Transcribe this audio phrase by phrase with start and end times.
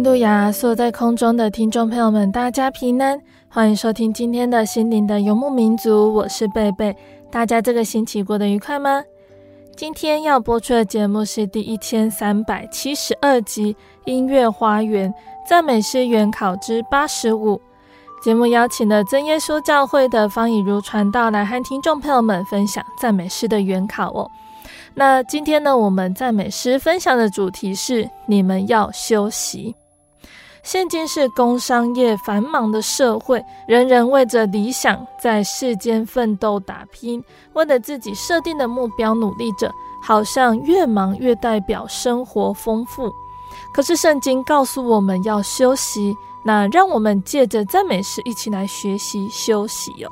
[0.00, 0.50] 哈利路亚！
[0.50, 3.20] 所在空中的听众朋友们，大家平安，
[3.50, 6.96] 欢迎收听今天的心灵的游牧民族，我是贝贝。
[7.30, 9.02] 大家这个星期过得愉快吗？
[9.76, 13.74] 今天要播出的节目是第一千三百七十二集
[14.06, 15.12] 《音乐花园
[15.46, 17.56] 赞美诗原考之八十五》。
[18.24, 24.30] 节目邀请了真耶稣教会的方以如传道来和听众朋友们分享赞美诗的原考哦。
[24.94, 29.76] 那今天呢，我们赞美诗分享的主题是：你们要休息。
[30.62, 37.22] 现今是工商业繁忙的社会，人人为着理想在世间奋斗打拼，
[37.54, 43.10] 为了自己设定的目标努力着，好像越忙越代表生活丰富。
[43.72, 46.14] 可是圣经告诉我们要休息，
[46.44, 50.10] 那让我们借着赞美诗一起来学习休息哟。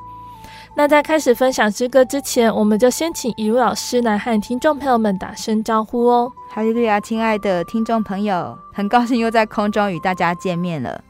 [0.78, 6.32] 那在开始分享诗歌之前，我们就先请一位老师来和听众朋友们打声招呼哦。
[6.48, 11.02] 哈利路亚，亲爱的听众朋友，很高兴又在空中与大家见面了。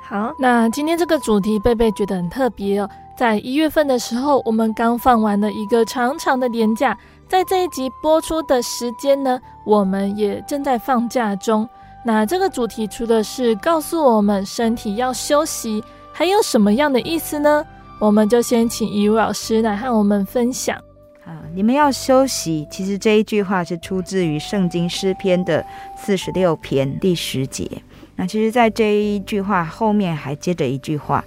[0.00, 2.88] 好，那今天这个主题，贝贝觉得很特别哦。
[3.14, 6.96] 在一月份的时候，我们刚放完了一个长长的年假，
[7.28, 11.68] 在这一集播出的时间呢，我们也正在放假中。
[12.06, 17.62] 那这个主题除了是告诉我们身体要休息，还有什么样的意思呢？
[18.00, 20.76] 我们就先请以如老师来和我们分享
[21.24, 21.40] 啊！
[21.54, 22.66] 你们要休息。
[22.70, 25.64] 其实这一句话是出自于圣经诗篇的
[25.96, 27.70] 四十六篇第十节。
[28.16, 31.24] 那其实，在这一句话后面还接着一句话：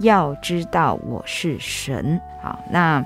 [0.00, 2.20] 要知道我是神。
[2.42, 3.02] 好，那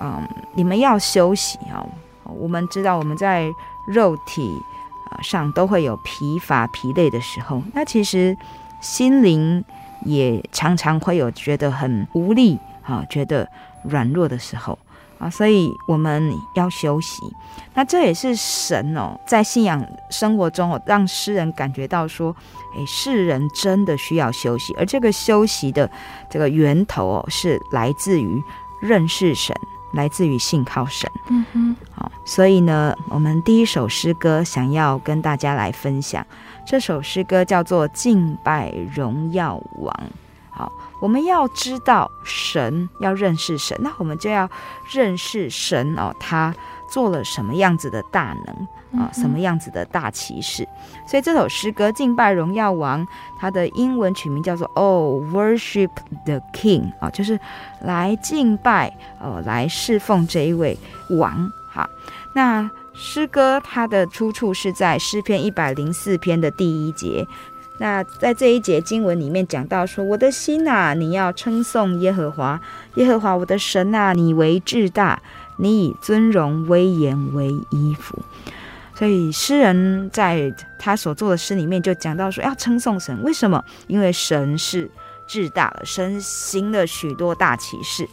[0.00, 0.22] 嗯，
[0.54, 1.86] 你们要休息啊！
[2.24, 3.48] 我们知道我们在
[3.88, 4.42] 肉体
[5.10, 7.62] 啊上都会有疲乏、疲累的时候。
[7.72, 8.36] 那其实
[8.82, 9.64] 心灵。
[10.06, 13.46] 也常常会有觉得很无力啊，觉得
[13.82, 14.78] 软弱的时候
[15.18, 17.20] 啊，所以我们要休息。
[17.74, 22.34] 那这也是神哦，在信仰生活中哦，让诗人感觉到说，
[22.76, 25.90] 诶，世人真的需要休息，而这个休息的
[26.30, 28.42] 这个源头哦，是来自于
[28.80, 29.54] 认识神，
[29.92, 31.10] 来自于信靠神。
[31.28, 36.24] 嗯哼，好，所以呢，我们第一首诗歌想要跟大家来分享。
[36.64, 39.92] 这首诗歌叫做《敬拜荣耀王》。
[40.50, 44.48] 好，我们要知道神，要认识神，那我们就要
[44.92, 46.54] 认识神哦，他
[46.90, 50.66] 做了什么样子的大能啊，什么样子的大骑士。
[51.06, 53.04] 所以这首诗歌《敬拜荣耀王》，
[53.38, 55.90] 它的英文取名叫做《Oh Worship
[56.24, 57.38] the King》啊，就是
[57.82, 60.78] 来敬拜哦，来侍奉这一位
[61.10, 61.50] 王。
[61.76, 61.90] 好，
[62.32, 62.70] 那。
[62.98, 67.28] 诗歌它的出处是在诗篇一百零四篇的第一节。
[67.76, 72.58] 那在这一节经文里面讲到说：“我的心啊，你要称颂耶和华，
[72.94, 75.20] 耶和华我的神啊，你为至大，
[75.58, 78.18] 你以尊荣威严为衣服。”
[78.96, 83.62] 所以诗人在他所做的诗里面就讲到说要称颂神，为什么？
[83.88, 84.90] 因为神是
[85.26, 88.08] 至大了，神行了许多大奇事。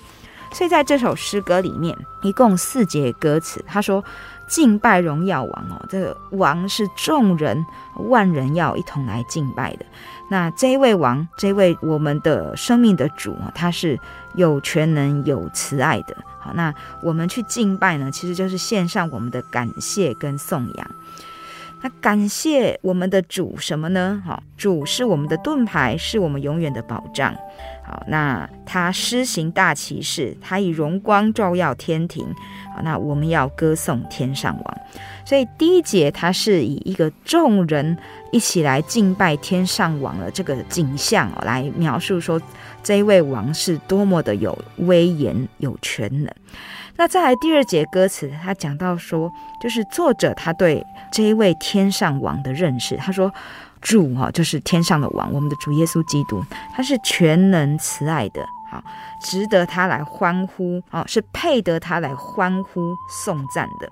[0.54, 4.04] 所以在这首诗歌里面，一共四节歌词，他说。
[4.46, 7.66] 敬拜荣耀王哦，这个王是众人
[7.96, 9.86] 万人要一同来敬拜的。
[10.30, 13.98] 那这一位王，这位我们的生命的主，他是
[14.36, 16.16] 有全能、有慈爱的。
[16.40, 16.72] 好，那
[17.02, 20.92] 我们去敬拜呢，其实就是献上我们的感谢跟颂扬。
[21.82, 24.22] 那感谢我们的主什么呢？
[24.26, 27.34] 好，主是我们的盾牌，是我们永远的保障。
[27.86, 32.26] 好，那他施行大骑士，他以荣光照耀天庭。
[32.74, 34.78] 好，那我们要歌颂天上王。
[35.26, 37.98] 所以第一节，他是以一个众人
[38.32, 42.42] 一起来敬拜天上王的这个景象来描述说，
[42.82, 46.34] 这一位王是多么的有威严、有权能。
[47.04, 49.30] 那再来第二节歌词，他讲到说，
[49.60, 53.30] 就是作者他对这一位天上王的认识，他说。
[53.82, 56.42] 主哈，就是天上的王，我们的主耶稣基督，
[56.74, 58.42] 他是全能慈爱的，
[58.72, 58.82] 好，
[59.22, 62.96] 值得他来欢呼，哦，是配得他来欢呼
[63.26, 63.90] 颂赞的。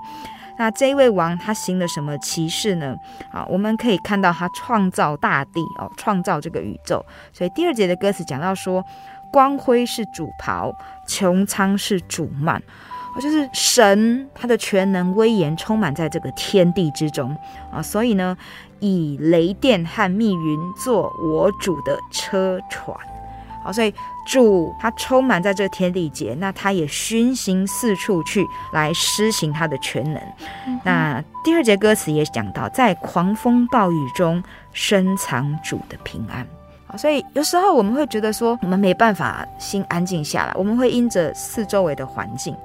[0.57, 2.95] 那这一位王他行了什么奇事呢？
[3.33, 7.05] 啊，我们可以看到他创造大地哦，创造这个宇宙。
[7.33, 8.81] 所以第二节的歌词讲到说，
[9.29, 10.73] 光辉是主袍，
[11.05, 12.61] 穹苍是主幔。
[13.19, 17.35] 就是神他的全能威严充满在这个天地之中
[17.71, 18.37] 啊，所以呢，
[18.79, 22.97] 以雷电和密云做我主的车船，
[23.63, 23.93] 好，所以
[24.25, 30.21] 主他充满在这天地间，那他也巡行四处去来施行他的全能。
[30.65, 34.41] 嗯、那第二节歌词也讲到，在狂风暴雨中
[34.71, 36.47] 深藏主的平安。
[36.87, 42.55] 好，所以有时候我们会觉得说，我们没办法心安静下来，我们会因着四周围的环境。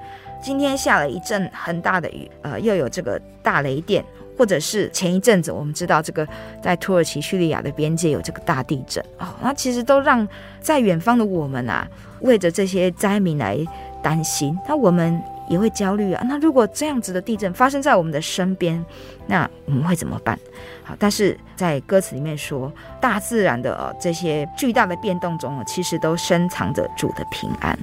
[0.46, 4.04] 今天下了一阵很大的雨，呃，又有这个大雷电，
[4.38, 6.24] 或者是前一阵子我们知道这个
[6.62, 10.26] 在土耳其叙利亚的边界有这个大地震哦，那其实都让
[10.60, 11.84] 在远方的我们啊，
[12.20, 13.58] 为着这些灾民来
[14.00, 16.24] 担心，那我们也会焦虑啊。
[16.28, 18.86] 那如果这样子的地震发生在我们的身边，
[19.26, 20.38] 那我们会怎么办？
[20.84, 27.76] 好，但是在歌词里面说，大自然的、这些巨大的变动中，其实都深藏着主的平安。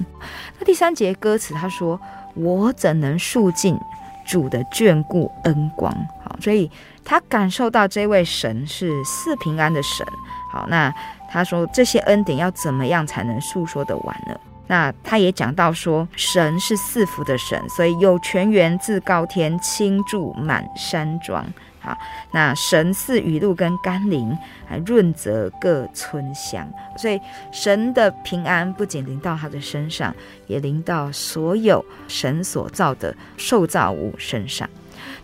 [0.58, 2.00] 那第三节歌词他说。
[2.34, 3.78] 我怎能述尽
[4.26, 5.92] 主的眷顾恩光？
[6.22, 6.70] 好，所以
[7.04, 10.06] 他感受到这位神是四平安的神。
[10.50, 10.92] 好，那
[11.30, 14.38] 他说这些恩典要怎么样才能诉说得完呢？
[14.66, 21.44] 那他也讲到说，神是四福的神，所以有泉源自高天倾注满山庄。
[21.84, 21.98] 啊，
[22.32, 24.36] 那神似雨露跟甘霖，
[24.66, 26.66] 还润泽各村乡，
[26.96, 27.20] 所以
[27.52, 30.14] 神的平安不仅临到他的身上，
[30.46, 34.68] 也临到所有神所造的受造物身上。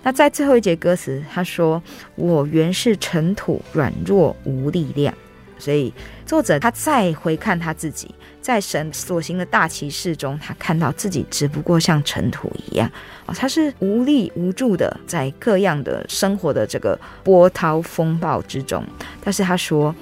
[0.03, 1.83] 那在最后一节歌词，他说
[2.17, 5.15] ：“我原是尘土，软弱无力量。”
[5.61, 5.93] 所以
[6.27, 8.13] 作者他再回看他自己。
[8.41, 12.91] 在神所行的大骑士中，他看到自己只不过像尘土一样，
[13.27, 18.83] 哦，他是无力无助的，在各样的生活的这个波涛风暴之中。
[19.23, 19.95] 但是他说，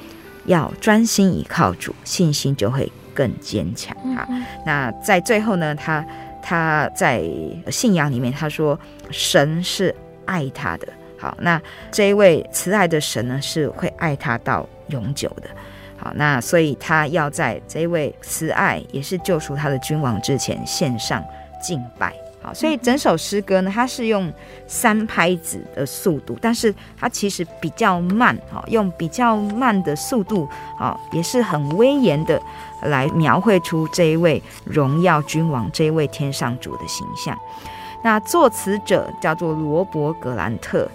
[0.46, 3.94] 要专心倚靠主，信心就会更坚强。
[4.14, 4.26] 哈，
[4.64, 6.06] 那在最后呢，他
[6.40, 7.24] 他在
[7.72, 8.78] 信仰里面，他说
[9.10, 9.92] 神是
[10.26, 10.88] 爱他的。
[11.18, 11.60] 好，那
[11.90, 15.48] 这一位慈爱的神呢，是会爱他到永久的。
[15.96, 21.22] 好，那所以他要在这一位慈爱也是救赎他的君王之前献上
[21.60, 22.12] 敬拜。
[22.40, 24.32] 好，所以整首诗歌呢，它是用
[24.68, 30.48] 三拍子的速度，但是它其实比较慢，哈，用比较慢的速度，
[30.78, 32.40] 啊，也是很威严的
[32.82, 37.36] 来描绘出这一位荣耀君王，这一位天上主的形象。
[38.04, 40.88] 那作词者叫做罗伯·格兰特。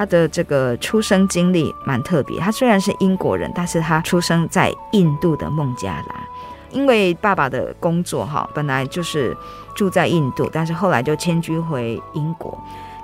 [0.00, 6.26] 他的这个出生经历蛮特别，他虽然是英国人，但是他出生在印度的孟加拉，
[6.70, 9.36] 因为爸爸的工作哈，本来就是
[9.74, 12.58] 住在印度，但是后来就迁居回英国。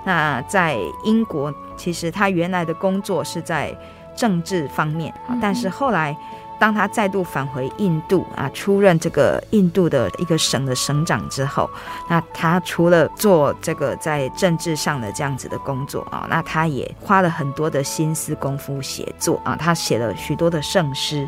[0.05, 3.71] 那在英国，其实他原来的工作是在
[4.15, 6.17] 政治方面，但是后来。
[6.59, 11.69] 当他再度返回印度啊，出任这个印度的一个省的省长之后，
[12.09, 21.27] 那他除了做这个在政治上的这样子的工作啊，那他也花了很多的心思功夫写作啊，他写了许多的圣诗。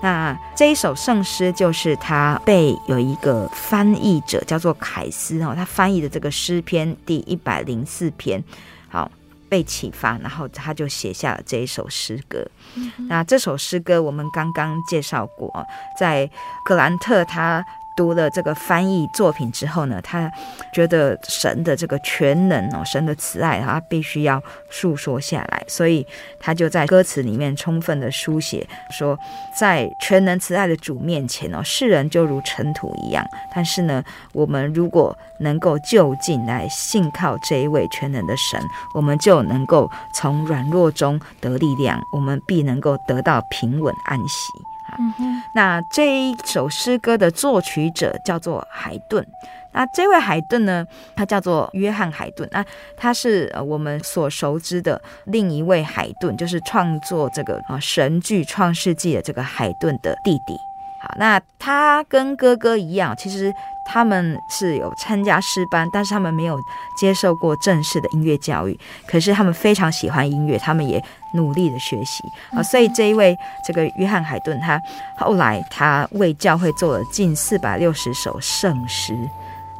[0.00, 8.42] 那这一首圣诗就是他被有一个翻译者叫做凯斯哦，他翻译的这个诗篇第一百零四篇，
[8.88, 9.10] 好。
[9.52, 12.42] 被启发，然后他就写下了这一首诗歌。
[12.74, 15.52] 嗯、那这首诗歌我们刚刚介绍过，
[16.00, 16.30] 在
[16.64, 17.62] 格兰特他。
[17.96, 20.30] 读了这个翻译作品之后呢，他
[20.72, 26.06] 觉得神的这个全能哦，神的慈爱，他必须要述说下来，所以
[26.40, 29.18] 他就在歌词里面充分的书写说，
[29.58, 38.60] 在全能慈爱的主面前哦，世人就如尘土一样，但是呢，我们如果能够就近来信靠这一位全能的神，
[38.94, 44.52] 我们就能够从软弱中得力量，我们必能够得到平稳安息。
[44.98, 49.26] 嗯哼，那这一首诗歌的作曲者叫做海顿。
[49.74, 52.46] 那这位海顿呢，他叫做约翰海顿。
[52.52, 52.64] 那
[52.96, 60.58] 他是呃我们所熟知的另一位海顿，就是创作这个啊神剧《创世纪》的这个海顿的弟弟。
[61.02, 63.52] 好，那他跟哥哥一样，其实
[63.84, 66.56] 他们是有参加诗班，但是他们没有
[66.96, 68.78] 接受过正式的音乐教育。
[69.04, 71.02] 可是他们非常喜欢音乐，他们也
[71.34, 72.62] 努力的学习啊。
[72.62, 74.80] 所以这一位这个约翰海顿，他
[75.18, 79.12] 后来他为教会做了近四百六十首圣诗。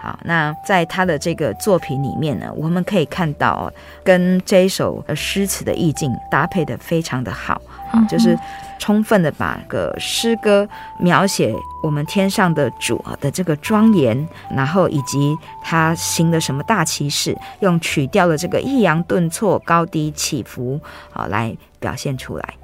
[0.00, 7.62] 好，那在他的这个作品里面呢，我们可以看到跟这一首诗词的意境搭配的非常的好
[7.93, 8.37] 啊，就是
[8.79, 10.69] 充分的把个诗歌
[10.99, 20.81] 描写我们天上的主的这个庄严，然后以及他行的什么大奇事，用曲调的这个抑扬顿挫、高低起伏
[21.13, 22.55] 啊来表现出来。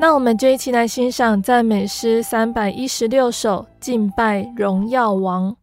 [0.00, 5.56] 那我们就一起来欣赏赞美诗三百一十六首，敬拜荣耀王。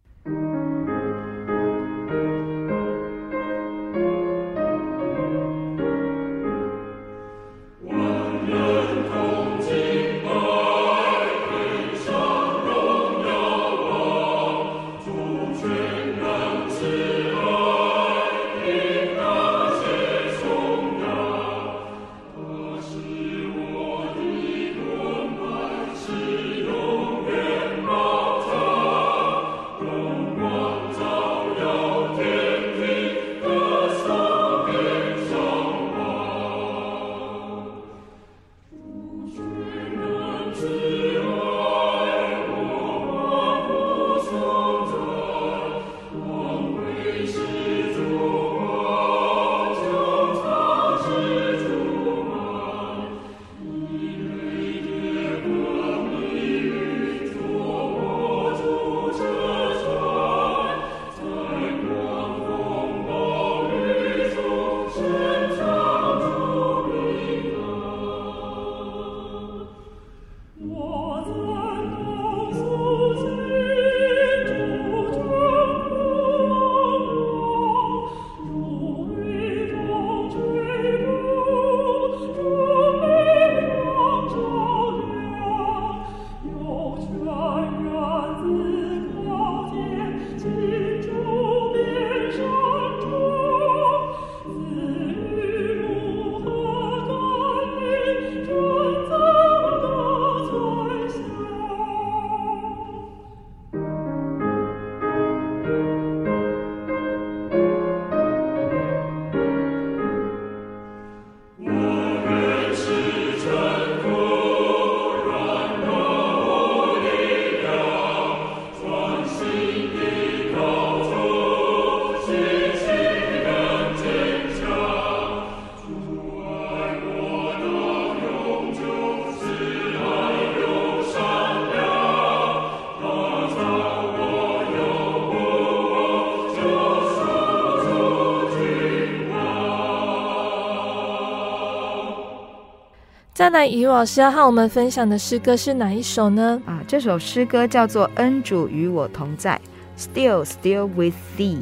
[143.36, 146.62] 再来，于老师要和我们分享的诗歌是哪一首呢？
[146.66, 149.60] 啊，这首诗歌叫做《恩主与我同在》
[150.02, 151.60] ，Still, still with thee。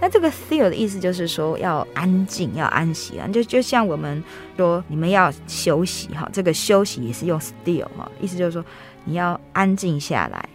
[0.00, 3.28] 那这个 still 的意思就是说要安静，要安息啊。
[3.28, 4.24] 就就像我们
[4.56, 8.64] 说，你们要休息哈，这个休息也是用 still 哈，意思就是说
[9.04, 10.48] 你要安静下来。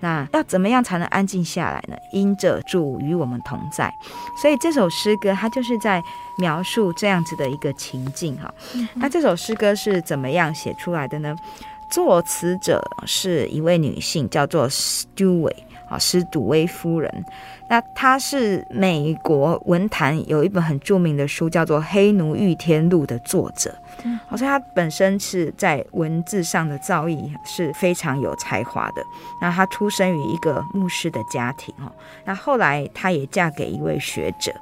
[0.00, 1.96] 那要怎么样才能安静下来呢？
[2.12, 3.92] 因着主与我们同在，
[4.40, 6.02] 所以这首诗歌它就是在
[6.38, 8.52] 描述这样子的一个情境哈。
[8.94, 11.34] 那这首诗歌是怎么样写出来的呢？
[11.88, 15.54] 作词者是一位女性，叫做 Stewart
[15.88, 17.24] 啊，史杜威夫人。
[17.68, 23.74] 那她是美国文坛有一本很著名的书，叫做《黑奴遇天录》的作者。
[24.28, 29.02] 好像她本身是在文字上的造诣是非常有才华的。
[29.40, 31.90] 那她出生于一个牧师的家庭哦。
[32.24, 34.52] 那后来她也嫁给一位学者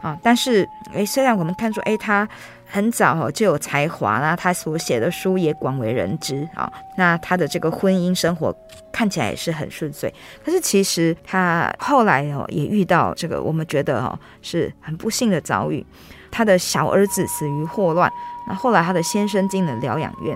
[0.00, 0.16] 啊。
[0.22, 2.28] 但是诶，虽然我们看出诶，他
[2.72, 6.72] 很早哦就有才华啦，他所写的书也广为人知啊。
[6.96, 8.54] 那他的这个婚姻生活
[8.90, 10.12] 看起来也是很顺遂。
[10.42, 15.84] 可是其实他后来哦也遇到这个我们觉得哦是很不幸的遭遇。
[16.30, 18.10] 他的小儿子死于霍乱。
[18.48, 20.34] 那后来，他的先生进了疗养院。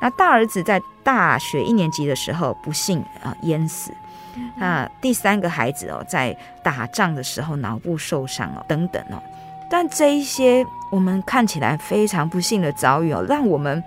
[0.00, 3.90] 那大儿子在大学一年级的时候不幸啊淹死。
[4.56, 9.20] 那第三个孩子哦，在打仗的时候脑部受伤哦，等等哦。
[9.70, 13.82] 但这一些我们看起来非常不幸的遭遇哦，让我们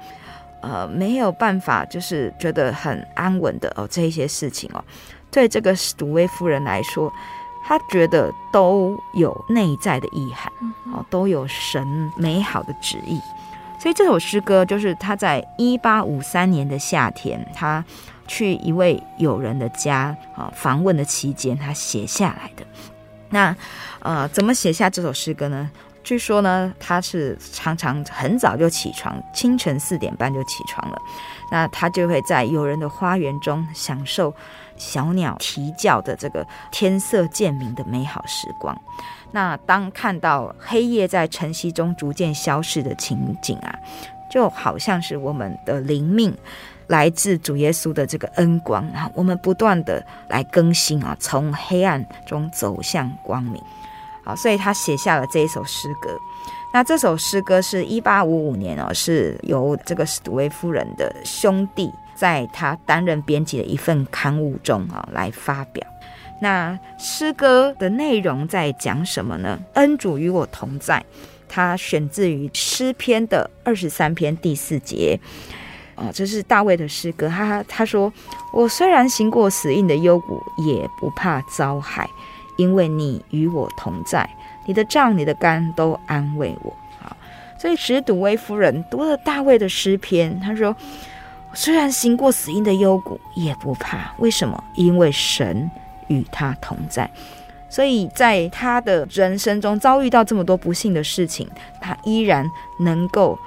[0.62, 3.88] 呃没有办法就是觉得很安稳的哦。
[3.90, 4.84] 这一些事情哦，
[5.32, 7.12] 对这个史杜威夫人来说。
[7.70, 10.50] 她觉得都有内在的意涵，
[10.94, 13.20] 哦，都有神美好的旨意，
[13.78, 17.84] 所以这首诗歌就是他在一八五三年的夏天，他
[18.26, 22.66] 去一位友人的家啊访问的期间，他写下来的。
[23.30, 23.56] 那
[24.00, 25.70] 呃，怎么写下这首诗歌呢？
[26.04, 30.98] 据说呢，他是常常很早就起床，清晨四点半就起床了。
[31.52, 34.34] 那他就会在友人的花园中享受
[34.78, 38.80] 小鸟啼叫的这个天色渐明的美好时光。
[39.32, 43.78] 那当看到黑夜在晨曦中逐渐消逝的情景啊，
[44.32, 46.34] 就好像是我们的灵命
[46.88, 53.62] 来自主耶稣的这个恩光啊，我们不断的来更新啊，从黑暗中走向光明。
[54.24, 56.18] 好，所以他写下了这一首诗歌。
[56.74, 65.86] 那这首诗歌是一八五五年哦，是由这个史杜威夫人的兄弟在他担任编辑的一份刊物中啊来发表。
[66.40, 69.58] 那诗歌的内容在讲什么呢？
[69.74, 71.04] 恩主与我同在，
[71.48, 75.20] 它选自于诗篇的二十三篇第四节
[75.98, 77.28] 啊，这是大卫的诗歌。
[77.28, 78.14] 他他说
[78.54, 82.08] ：“我虽然行过死荫的幽谷，也不怕遭害。”
[82.56, 84.28] 因为你与我同在，
[84.66, 86.74] 你的杖、你的竿都安慰我。
[87.00, 87.16] 好，
[87.60, 90.76] 所以史杜威夫人读了大卫的诗篇，他说
[91.54, 94.12] ：“虽然行过死荫的幽谷，也不怕。
[94.18, 94.64] 为什么？
[94.76, 95.70] 因为神
[96.08, 97.08] 与他同在。
[97.70, 101.48] 所以在他的人生中遭遇到这么多不幸的事情，
[101.80, 102.50] 他依然
[102.80, 103.38] 能够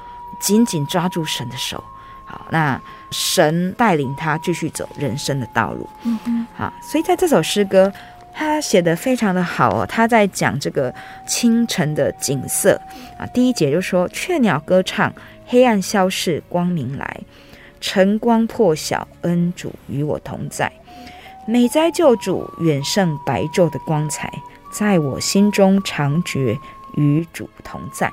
[0.40, 1.82] 紧紧抓住神的手。
[2.30, 5.88] 好，那神带领他继续走人生的道路。
[6.04, 7.92] 嗯嗯，好，所以在这首诗歌。
[8.32, 10.94] 他写得非常的好哦，他在讲这个
[11.26, 12.80] 清晨的景色
[13.18, 13.26] 啊。
[13.34, 15.12] 第一节就说：“雀鸟歌唱，
[15.46, 17.20] 黑暗消逝，光明来，
[17.80, 20.72] 晨光破晓，恩主与我同在。
[21.44, 24.32] 美哉救主，远胜白昼的光彩，
[24.72, 26.56] 在我心中常觉
[26.94, 28.10] 与主同在。”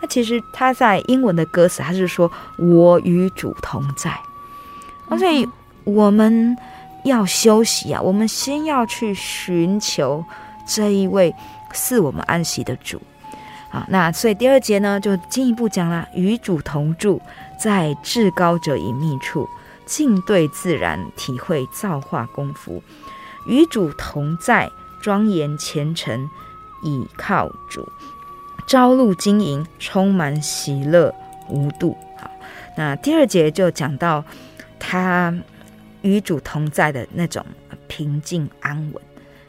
[0.00, 4.18] 那其实他在英文的歌词，他是说我与主同在。
[5.18, 5.48] 所以
[5.84, 6.56] 我们。
[7.04, 8.02] 要休息啊！
[8.02, 10.22] 我们先要去寻求
[10.66, 11.32] 这一位
[11.72, 13.00] 赐我们安息的主。
[13.70, 17.20] 好，那所以第二节呢，就进一步讲了：与主同住，
[17.58, 19.48] 在至高者隐秘处，
[19.86, 22.82] 静对自然，体会造化功夫。
[23.46, 26.28] 与主同在，庄严虔诚，
[26.82, 27.88] 倚靠主，
[28.68, 31.12] 朝露经营，充满喜乐
[31.48, 31.96] 无度。
[32.16, 32.30] 好，
[32.76, 34.24] 那第二节就讲到
[34.78, 35.36] 他。
[36.02, 37.44] 与主同在的那种
[37.88, 39.02] 平静安稳，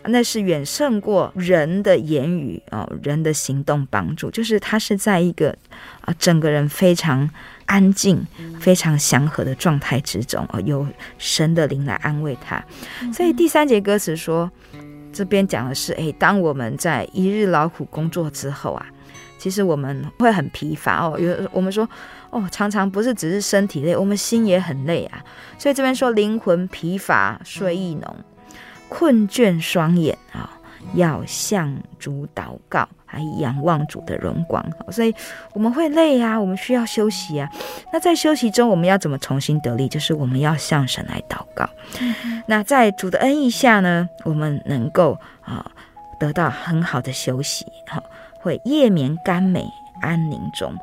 [0.06, 4.32] 那是远胜过人的言语哦，人的行动帮助。
[4.32, 5.56] 就是他是在一个
[6.02, 7.30] 啊，整个人非常
[7.68, 8.26] 安静、
[8.60, 10.86] 非常祥和的状态之中哦，有
[11.20, 12.62] 神的灵来安慰他。
[13.14, 14.50] 所以第三节歌词说，
[15.14, 18.88] 这边讲的是：诶，当我们在一日劳苦工作之后啊。
[19.40, 21.90] 其实我们会很疲乏哦，有我们说
[22.30, 25.24] 哦，常常不是只是身体累，我们心也很累啊。
[25.58, 28.16] 所以这边说灵魂疲乏，睡意浓，
[28.90, 30.52] 困倦双眼啊，
[30.94, 34.64] 要向主祷告，还仰望主的荣光。
[34.92, 35.16] 所以
[35.54, 37.50] 我们会累啊，我们需要休息啊。
[37.94, 39.88] 那在休息中，我们要怎么重新得力？
[39.88, 41.68] 就是我们要向神来祷告。
[42.02, 45.66] 嗯、那在主的恩义下呢，我们能够啊
[46.20, 47.66] 得到很好的休息。
[47.88, 48.04] 好。
[48.40, 49.66] 会夜眠甘美
[50.02, 50.74] 安宁中，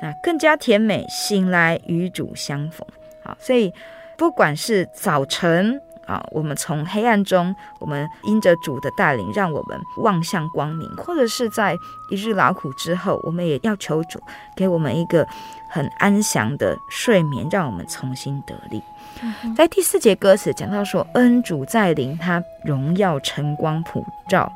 [0.00, 1.06] 那更加甜美。
[1.08, 2.86] 醒来与主相逢，
[3.24, 3.72] 好，所以
[4.16, 11.74] 不管是早晨啊，我们从黑暗中，我们因着主的带领，让我们望向光明；或者是在
[12.10, 14.20] 一日劳苦之后，我们也要求主
[14.56, 15.26] 给我们一个
[15.68, 18.82] 很安详的睡眠，让我们重新得力。
[19.22, 24.52] 嗯、在第四节歌词讲到说，恩主在临，他荣耀晨光普照，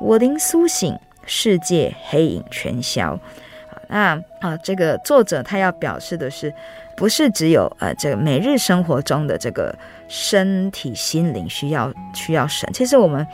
[0.00, 0.98] 我灵苏醒。
[1.30, 3.20] 世界黑影全消，
[3.88, 6.52] 那啊，这个作者他要表示的是，
[6.96, 9.76] 不是只有呃这个每日生活中的这个
[10.08, 13.26] 身体心灵需要需要神，其实我们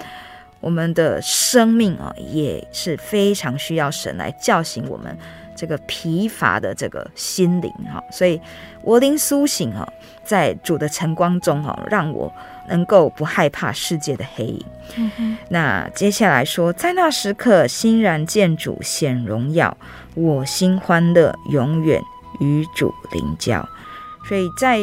[0.59, 5.16] 我们的生命啊也是非常需要神来叫醒我们
[5.54, 8.40] 这个疲乏的这个心灵哈，所以
[8.83, 9.88] 我灵苏醒哈，
[10.24, 12.33] 在主的晨光中哈，让我。
[12.68, 14.64] 能够不害怕世界的黑影。
[14.96, 15.37] 嗯。
[15.48, 19.77] 那接下来说，在那时刻欣然见主显荣耀，
[20.14, 22.00] 我心欢乐，永远
[22.40, 23.66] 与主灵交。
[24.29, 24.79] 所以在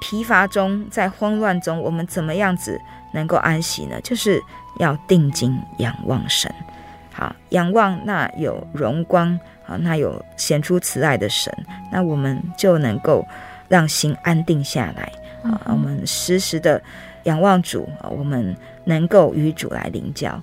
[0.00, 2.80] 疲乏中，在慌乱中，我们怎么样子
[3.12, 4.00] 能够安息呢？
[4.02, 4.40] 就是
[4.78, 6.52] 要定睛仰望神。
[7.12, 11.52] 好，仰望那有荣光啊，那有显出慈爱的神，
[11.90, 13.26] 那我们就能够
[13.68, 15.60] 让心安定下来啊。
[15.66, 16.82] 我们时时的。
[17.24, 20.40] 仰望主，我们能够与主来灵交。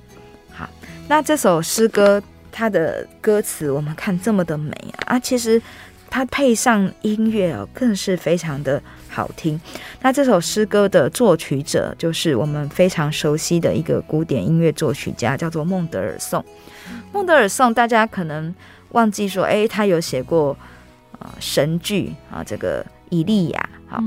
[0.51, 0.69] 好，
[1.07, 4.73] 那这首诗歌它的歌词，我们看这么的美
[5.05, 5.61] 啊，其实
[6.09, 9.59] 它配上音乐哦，更是非常的好听。
[10.01, 16.43] 那这首诗歌的作曲者就是我们非常熟悉的一个古典音乐作曲家，叫做孟德尔颂。
[17.13, 18.53] 孟德尔颂，大家可能
[18.89, 20.57] 忘记说，哎，他有写过
[21.19, 24.03] 啊神剧啊，这个《以利亚》好，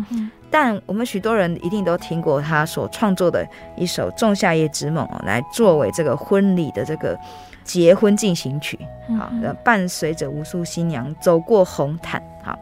[0.55, 7.19] 但我们许多人一定都听过他所创作的一首《仲夏夜之梦》哦，来作为这个婚礼的这个
[7.65, 8.79] 结婚进行曲，
[9.19, 9.33] 好，
[9.65, 12.57] 伴随着无数新娘走过红毯，好。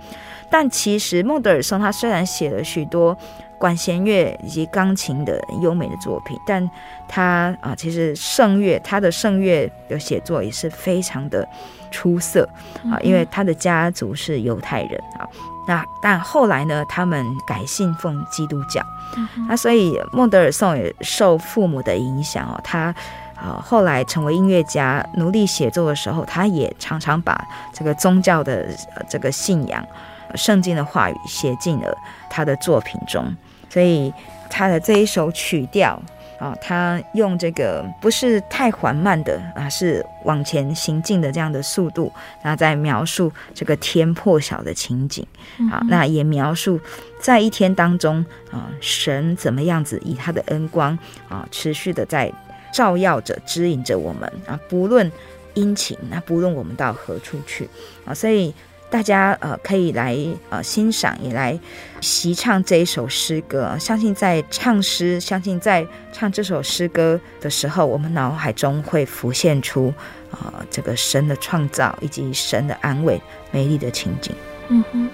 [0.49, 3.15] 但其实孟德尔松他虽然写了许多
[3.59, 6.71] 管弦乐以及钢琴的优美的作品，但
[7.07, 11.47] 他啊，其实圣乐他的圣乐的写作也是非常的
[11.93, 12.49] 出色
[12.91, 15.29] 啊，因为他的家族是犹太人啊。
[15.69, 18.85] 那但后来呢，他们改信奉基督教，
[19.49, 22.93] 那所以孟德尔颂也受父母的影响哦，他
[23.37, 28.67] 啊后来成为音乐家，努力写作的时候，他也常常把这个宗教的
[29.09, 29.87] 这个信仰。
[30.35, 31.95] 圣经的话语写进了
[32.31, 33.23] 他的作品中，
[33.69, 34.11] 所以
[34.49, 36.01] 他的这一首曲调
[36.43, 45.25] 啊，他用这个不是太缓慢的啊，是往前行进的这样的速度，那在描述这个天破晓的情景
[45.71, 46.81] 啊，那也描述
[47.21, 52.33] 在一天当中啊，神怎么样子以他的恩光啊，持续的在
[52.73, 55.09] 照耀着、指引着我们啊，不论
[55.55, 57.69] 阴晴，那不论我们到何处去
[58.05, 58.53] 啊，所以。
[58.93, 60.15] 大家呃可以来
[60.51, 61.59] 呃欣赏，也来
[62.03, 63.75] 习唱这一首诗歌。
[63.81, 69.91] 相信在唱诗，相信在唱这首诗歌的时候，我们脑海中会浮现出
[70.31, 73.19] 呃这个神的创造以及神的安慰、
[73.51, 74.35] 美丽的情景。
[74.69, 75.09] 嗯哼，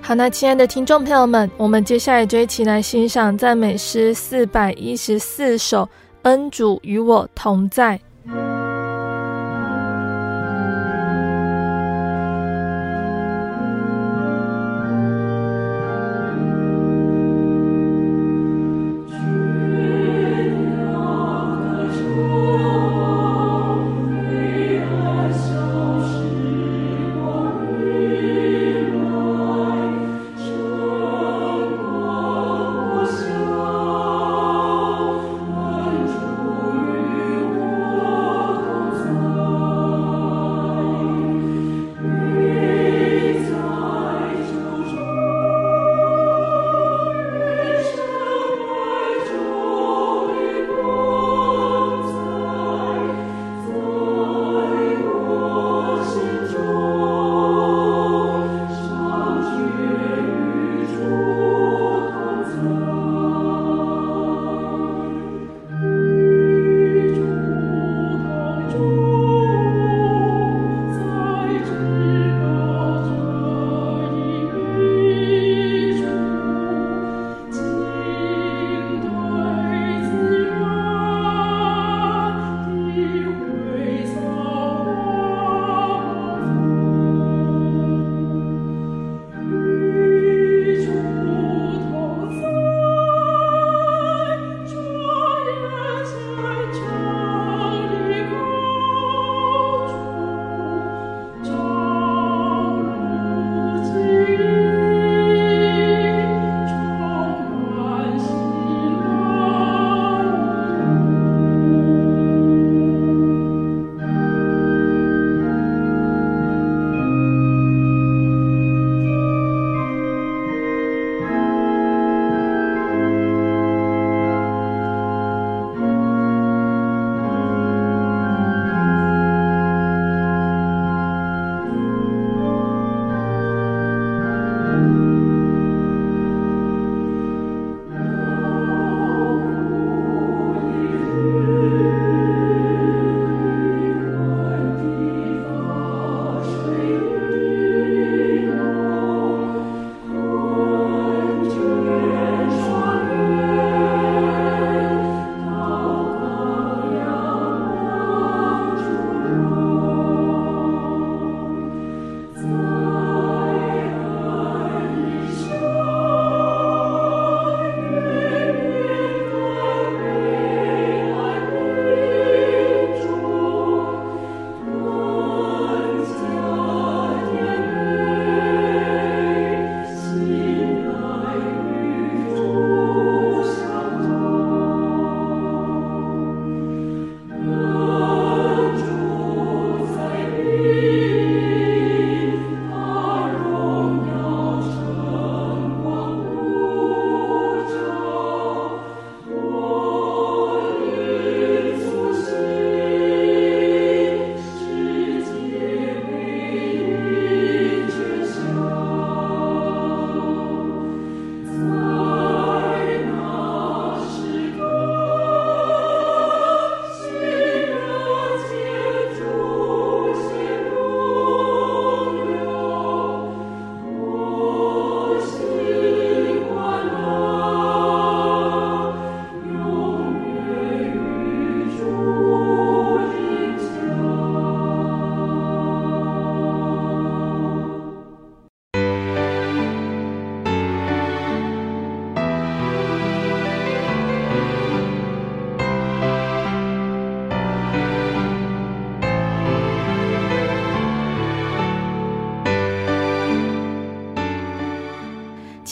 [0.00, 5.84] 好，那亲爱的听众朋友们，我们接下来就一起来欣赏赞美诗四百一十四首
[6.22, 8.00] 《恩主与我同在》。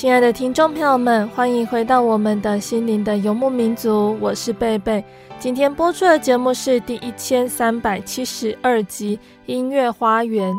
[0.00, 5.04] 亲爱的听众朋友们，欢迎回到我们的心灵的游牧民族，我是贝贝。
[5.38, 10.50] 今天播出的节目是第一千三百七十二集《音乐花园》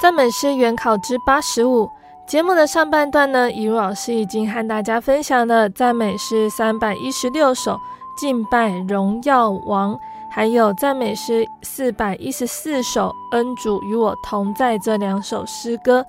[0.00, 1.86] 赞美诗原考之八十五。
[2.26, 7.78] 节目的上半段呢，以如老师已经和大家分享了赞美诗三百一十六首，
[8.18, 9.94] 敬拜荣耀王，
[10.30, 16.06] 还有赞美诗四百一十四首，恩主与我同在这两首诗歌。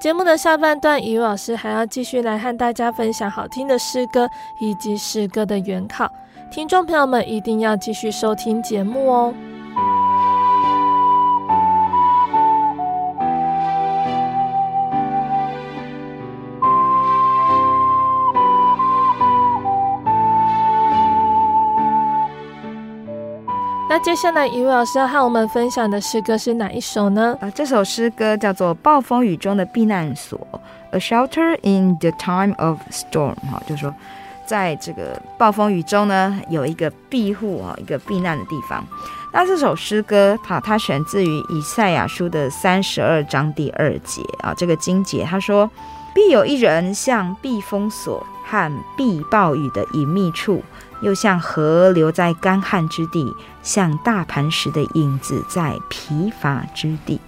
[0.00, 4.26] 节目的下半段，雨老师还要继续来和大家分享好听的诗歌
[4.58, 6.10] 以及诗歌的原考，
[6.50, 9.34] 听众朋友们一定要继续收听节目哦。
[23.90, 27.36] 那接下来，一位老师要和我们分享的诗歌是哪一首呢？
[27.40, 30.38] 啊，这首诗歌叫做《暴风雨中的避难所》
[30.92, 33.34] ，A shelter in the time of storm。
[33.50, 33.92] 哈，就是说，
[34.46, 38.86] 在这个暴风雨中呢，有一个庇护啊，一个避难的地方。
[39.32, 45.68] 那这首诗歌，哈，它选自于以赛亚书的三十二章第二节啊，这个经节，他说
[46.14, 50.62] ：“必有一人像避风所和避暴雨的隐秘处。”
[51.02, 57.20] 又像河流在干旱之地，像大磐石的影子在疲乏之地。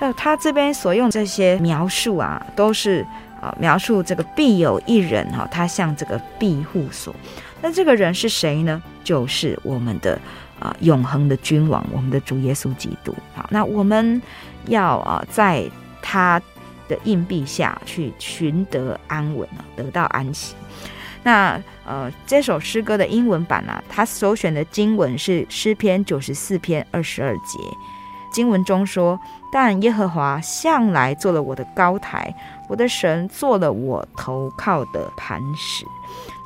[0.00, 3.04] 那他这边所用这些描述啊，都是
[3.40, 7.14] 啊描述这个必有一人哈，他像这个庇护所。
[7.60, 8.80] 那这个人是谁呢？
[9.02, 10.16] 就是我们的
[10.60, 13.12] 啊永恒的君王，我们的主耶稣基督。
[13.34, 14.22] 好，那我们
[14.66, 15.68] 要啊在
[16.00, 16.40] 他
[16.86, 20.54] 的荫庇下去寻得安稳啊，得到安息。
[21.24, 27.58] 那呃，这首诗歌的英文版、啊，他首选的经文是诗篇九十四篇二十二节。
[28.30, 29.18] 经文中说
[29.50, 32.32] ：“但耶和华向来做了我的高台，
[32.68, 35.86] 我的神做了我投靠的磐石。”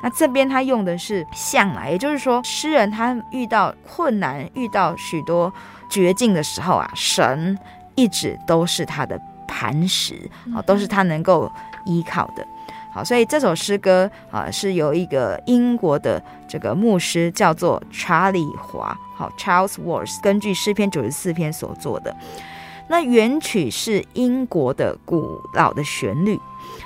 [0.01, 5.51] 那这边他用的是“向来”，也就是说，诗人他遇到困难、遇到许多
[5.89, 7.59] 绝境的时候啊，神
[7.95, 10.15] 一直都是他的磐石
[10.55, 11.51] 啊，都是他能够
[11.85, 12.47] 依靠的。
[12.93, 22.15] 好，所以这首诗歌啊，是由一个英国的这个牧师叫做查理华，好，Charles Worth，根据诗篇九十四篇所做的。
[22.87, 26.39] 那原曲是英国的古老的旋律，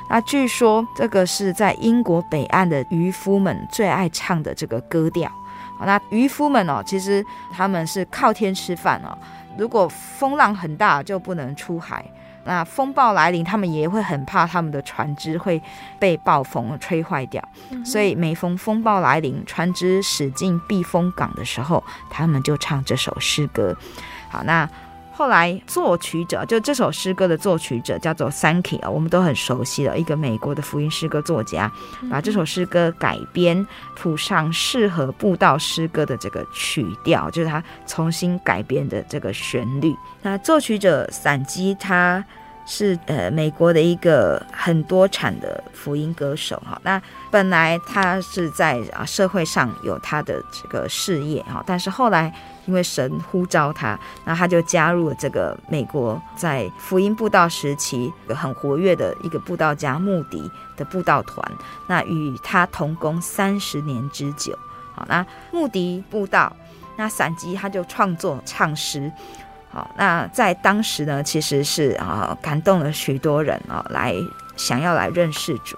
[0.10, 5.30] 那据说这个是在英国北岸的渔夫们最爱唱的这个歌调。
[5.78, 9.18] 好，那渔夫们哦，其实他们是靠天吃饭哦，
[9.58, 12.06] 如果风浪很大，就不能出海。
[12.48, 15.62] 那风暴来临，他们也会很怕他们的船只会
[16.00, 17.48] 被暴风吹坏掉，
[17.86, 23.78] 所以每逢风暴来临，船只驶进避风港的时候，他们就唱这首诗歌。
[24.30, 24.68] 好，那。
[25.18, 31.72] 后来作曲者就这首诗歌的作曲者叫做 Sankey 啊，我们都很熟悉的一个美国的福音诗歌作家，
[32.08, 39.92] 把这首诗歌改编谱上适合布道诗歌的这个曲调，就是他重新改编的这个旋律。
[40.22, 42.24] 那作曲者散基他
[42.68, 46.80] 是呃美国的一个很多产的福音歌手哈。
[46.84, 47.02] 那
[47.32, 52.32] 本来他是在啊社会上有他的这个事业哈，但是后来。
[52.68, 61.50] 因为神呼召他，那他就加入了这个美国在福音布道时期一个很活跃的一个布道家穆迪的布道团，
[61.88, 64.54] 那与他同工三十年之久。
[64.94, 66.54] 好，那穆迪布道，
[66.98, 69.10] 那散基他就创作唱诗。
[69.78, 74.16] 好，那在当时呢，其实是啊感动了许多人啊，来
[74.56, 75.78] 想要来认识主。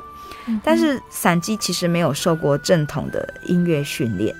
[0.64, 4.34] 但是散基其实没有受过正统的音乐训练。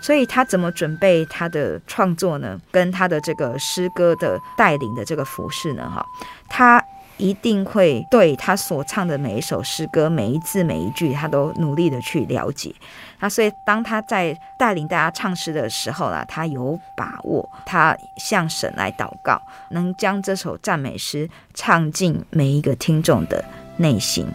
[0.00, 2.58] 所以他怎么准备他的创作呢？
[2.70, 5.88] 跟他的这个诗歌的带领的这个服饰呢？
[5.94, 6.04] 哈，
[6.48, 6.82] 他
[7.16, 12.74] 一定会对他所唱的每一首诗歌、每一字每一句，他都努力的去了解。
[13.20, 23.44] 那所以当他在带领大家唱诗的时候呢，他有把握，他向神来祷告，能将这首赞美诗唱进每一个听众的
[23.76, 24.26] 内心。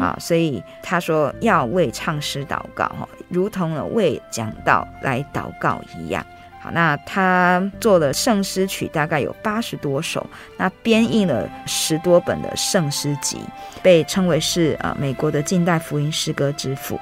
[0.00, 3.06] 啊，所以他说要为唱诗祷告，哈。
[3.28, 6.24] 如同了为讲道来祷告一样。
[6.62, 10.24] 好，那他做的圣诗曲，大概有八十多首，
[10.56, 13.38] 那编印了十多本的圣诗集，
[13.82, 16.96] 被称为是啊美国的近代福音诗歌之父。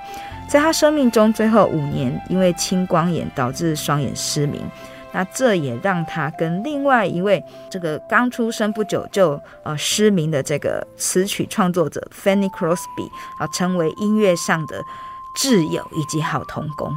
[0.49, 4.63] 在他生命中最后五年，因为青光眼导致双眼失明，
[5.13, 14.83] 那这也让他跟另外一位这个刚出生不久就呃失明的这个词曲创作者 Fanny Crosby 啊，成为音乐上的
[15.37, 16.91] 挚友以及好同工，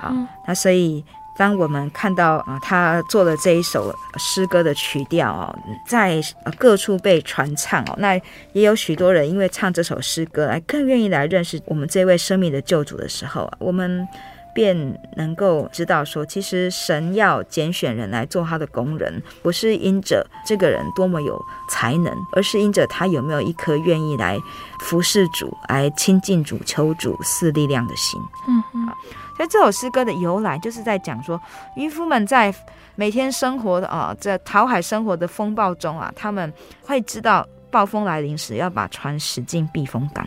[0.00, 0.14] 好，
[0.46, 1.04] 那所以
[1.36, 6.20] 当我们看到啊，他做了这一首诗歌的曲调哦，在
[6.56, 8.14] 各处被传唱哦，那
[8.52, 14.06] 也有许多人因为唱这首诗歌来更愿意来认识我们这位生命的救主的时候，我们
[14.54, 14.76] 便
[15.16, 21.36] 能够知道说，其实神要拣选人来做他的工人，不是因着这个人多么有
[21.68, 24.38] 才能，而是因着他有没有一颗愿意来
[24.78, 28.20] 服侍主、来亲近主、求主赐力量的心。
[28.46, 28.88] 嗯嗯。
[29.36, 31.40] 所以这首诗歌的由来，就是在讲说，
[31.76, 32.54] 渔夫们在
[32.94, 40.26] 每天生活的啊，在讨海生活的风暴中啊，他们会知道暴风来临时要把船驶进避风港。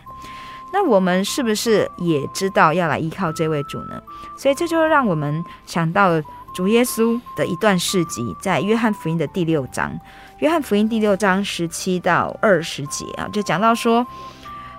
[0.73, 4.01] 那我们是不是也知道要来依靠这位主呢？
[4.37, 6.21] 所以这就让我们想到了
[6.53, 9.97] 主耶稣的一段事迹，在约翰福音的第六章，
[10.39, 14.05] 约翰福音第六章十七到二十节啊，就讲到说，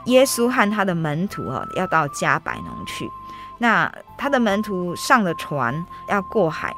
[0.04, 3.08] 耶稣和他的门徒啊，要到加百农去。
[3.58, 6.74] 那他的门徒上了船要过海，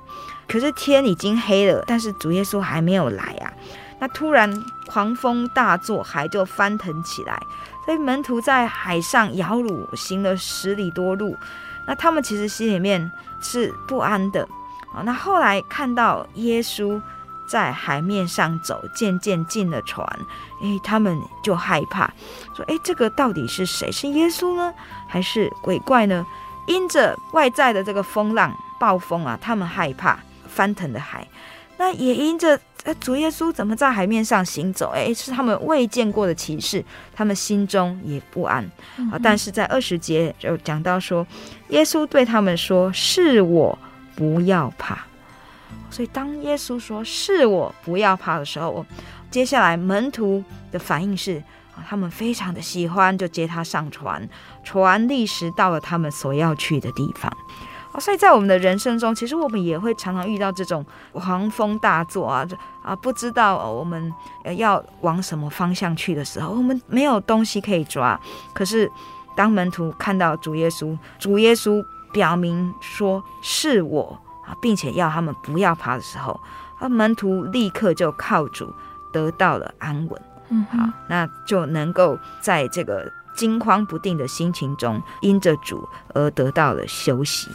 [0.48, 3.52] 可是天已经黑了，但是主耶稣还没有来啊。
[3.98, 4.50] 那突然
[4.86, 7.38] 狂风大作，海就翻腾起来，
[7.84, 11.36] 所以门徒在海上摇橹行了十里多路。
[11.86, 14.48] 那他们其实心里面是不安的
[14.94, 15.02] 啊。
[15.04, 17.00] 那后来看到耶稣
[17.46, 20.06] 在海面上走，渐渐进了船，
[20.62, 22.10] 诶，他们就害怕，
[22.54, 23.92] 说：诶，这个到底是谁？
[23.92, 24.72] 是耶稣呢，
[25.06, 26.24] 还是鬼怪呢？
[26.66, 30.18] 因着外在的这个风浪、暴风啊，他们害怕
[30.48, 31.22] 翻腾的海；
[31.78, 32.58] 那也因着
[33.00, 34.90] 主耶稣怎么在海面上行走？
[34.90, 38.64] 诶，是他们未见过的奇事，他们心中也不安
[39.12, 39.18] 啊。
[39.22, 41.26] 但是在二十节就讲到说，
[41.68, 43.78] 耶稣对他们说：“是我，
[44.14, 44.98] 不要怕。”
[45.90, 48.86] 所以当耶稣说“是我，不要怕”的时候，
[49.30, 51.42] 接下来门徒的反应是。
[51.88, 54.28] 他们非常的喜欢，就接他上船，
[54.62, 57.32] 船历时到了他们所要去的地方。
[57.98, 62.46] 所以在我们的人生中，其实我们也会常常遇到这种狂风大作啊，
[62.82, 64.14] 啊，不知道我们
[64.56, 68.18] 要往什么方向去的时候，我们没有东西可以抓。
[68.54, 68.88] 可是
[69.34, 76.40] 当门徒看到主耶稣，主耶稣表明说是我啊，并且要他们不要怕的时候，
[76.78, 78.72] 啊，门徒立刻就靠主
[79.12, 80.22] 得到了安稳。
[80.48, 87.48] 嗯，好，那就能够在这个惊慌不定的心情中，因着主而得到了休息。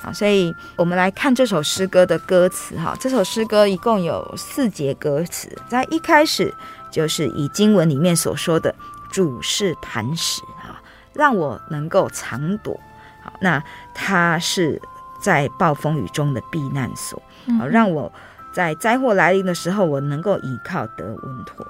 [0.00, 2.78] 好，所以我们来看这首诗歌的歌词。
[2.78, 6.54] 哈，这首诗歌一共有四节歌词，在一开始
[6.90, 8.74] 就是以经文里面所说的
[9.10, 10.80] “主是磐石”，哈，
[11.12, 12.78] 让我能够藏躲。
[13.24, 13.60] 好，那
[13.92, 14.80] 他是
[15.20, 17.20] 在暴风雨中的避难所，
[17.58, 18.10] 好，让我
[18.52, 21.66] 在灾祸来临的时候，我能够依靠得稳妥。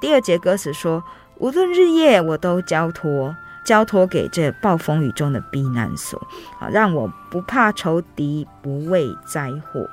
[0.00, 1.02] 第二节歌词说
[1.38, 6.20] ：“无论日夜，我都交托，交托给这暴风雨中的避难所，
[6.58, 9.88] 啊，让我不怕仇敌，不畏灾祸。”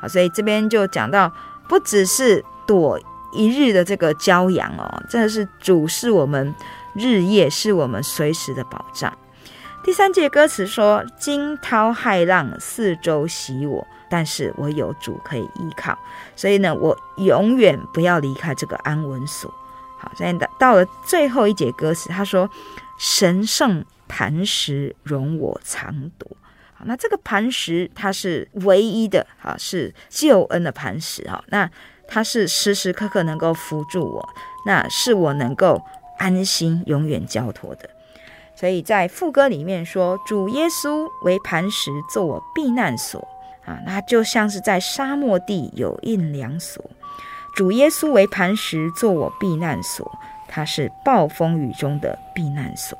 [0.00, 1.32] 啊，所以这边就讲到，
[1.68, 3.00] 不只是躲
[3.32, 6.54] 一日的这个骄阳哦，真的是主是我们
[6.94, 9.12] 日夜，是我们随时的保障。
[9.82, 15.98] 第三节歌词说：“惊涛骇浪四周袭我。”但是我有主可以依靠，
[16.36, 19.52] 所以呢，我永远不要离开这个安稳所。
[19.98, 22.48] 好，现在到了最后一节歌词，他说
[22.98, 26.28] ：“神圣磐石容我藏躲。”
[26.74, 31.70] 好，那这个磐石它是唯一的，哈，是救恩的磐石，哈，那
[32.08, 34.28] 它是时时刻刻能够扶助我，
[34.66, 35.80] 那是我能够
[36.18, 37.88] 安心永远交托的。
[38.56, 43.26] 所以在副歌里面说：“主耶稣为磐石，做我避难所。”
[43.64, 46.84] 啊，那就像是在沙漠地有阴凉所，
[47.54, 50.10] 主耶稣为磐石，做我避难所，
[50.48, 52.98] 他是暴风雨中的避难所。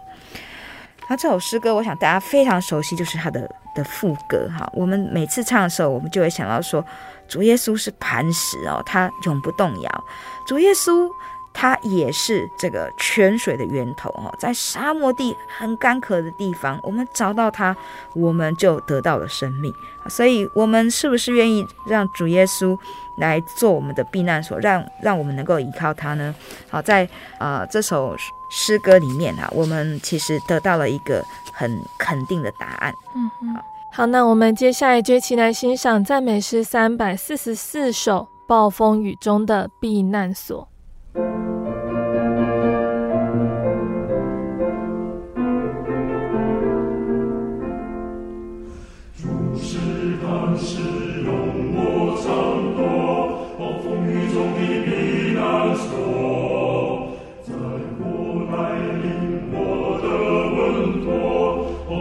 [1.09, 4.71] 那这首诗歌，我想大家非常熟悉，就是他的的副歌哈。
[4.73, 6.85] 我们每次唱的时候，我们就会想到说，
[7.29, 10.05] 主耶稣是磐石哦，他永不动摇。
[10.47, 11.09] 主耶稣。
[11.57, 17.75] 它也是这个泉水的源头哦，在沙漠地很干渴的地方，我们找到它，
[18.13, 19.73] 我们就得到了生命。
[20.09, 22.77] 所以，我们是不是愿意让主耶稣
[23.19, 26.35] 来做我们的避难所，让让我们能够依靠他呢？
[26.69, 27.05] 好，在
[27.39, 28.15] 啊、呃、这首
[28.51, 32.93] 诗歌里面啊，我们其实得到了一个很肯定的答案。
[33.15, 40.63] 嗯嗯，好，好，那我们接下来就一起来欣赏赞美诗三百四十四首《暴风雨中的避难所》。
[41.15, 41.21] 主
[49.55, 49.79] 是
[50.21, 50.27] 丹
[50.59, 50.83] 使
[51.23, 51.31] 用
[51.71, 51.79] 我
[52.19, 52.27] 掌
[52.75, 52.83] 舵
[53.85, 54.91] 风雨中的避
[55.39, 55.41] 难
[55.77, 55.87] 所
[57.45, 57.55] 在
[58.01, 58.03] 我
[59.53, 59.55] 我
[60.03, 60.05] 的
[60.51, 60.59] 稳
[61.05, 61.07] 妥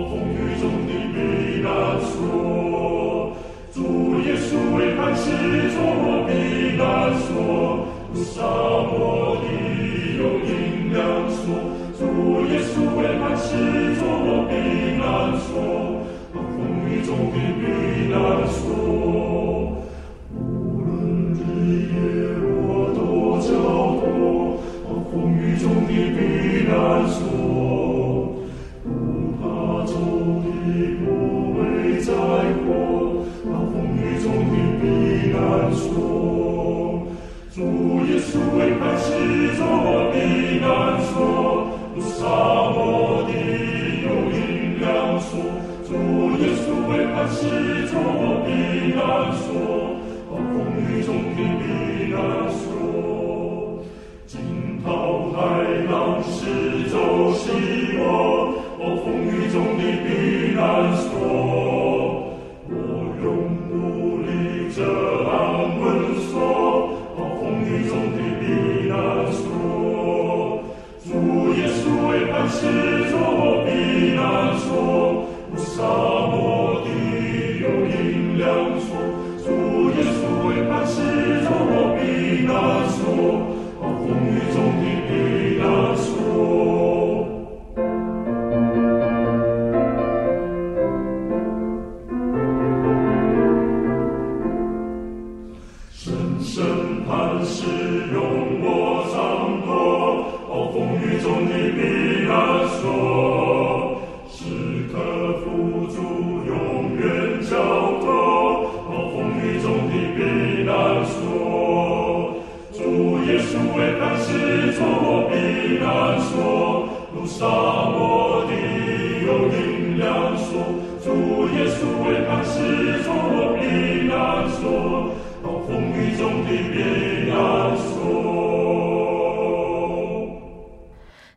[0.09, 2.11] 风雨中的避难所
[3.71, 3.77] 主
[4.21, 4.79] 耶稣为
[6.25, 6.31] 避
[6.75, 6.81] 难
[7.19, 7.82] 所。
[8.15, 11.35] 沙漠里有阴凉处，
[11.97, 12.01] 主
[12.47, 14.51] 耶稣为满时做我避
[14.99, 15.03] 难
[15.39, 15.51] 所，
[16.31, 16.37] 风
[16.87, 17.61] 雨中的避
[18.11, 18.15] 难
[18.47, 19.42] 所。
[40.11, 42.25] 避难所有沙
[42.71, 43.31] 漠地
[44.01, 45.31] 有力量说
[45.83, 45.93] 祖
[46.41, 49.31] 耶稣为盼示着我避难
[50.29, 52.17] 暴风雨中的避难
[52.49, 53.83] 所。
[54.25, 54.87] 惊涛
[55.31, 55.37] 骇
[55.89, 58.01] 浪是朝夕我
[58.79, 61.52] 暴风雨中的避难所。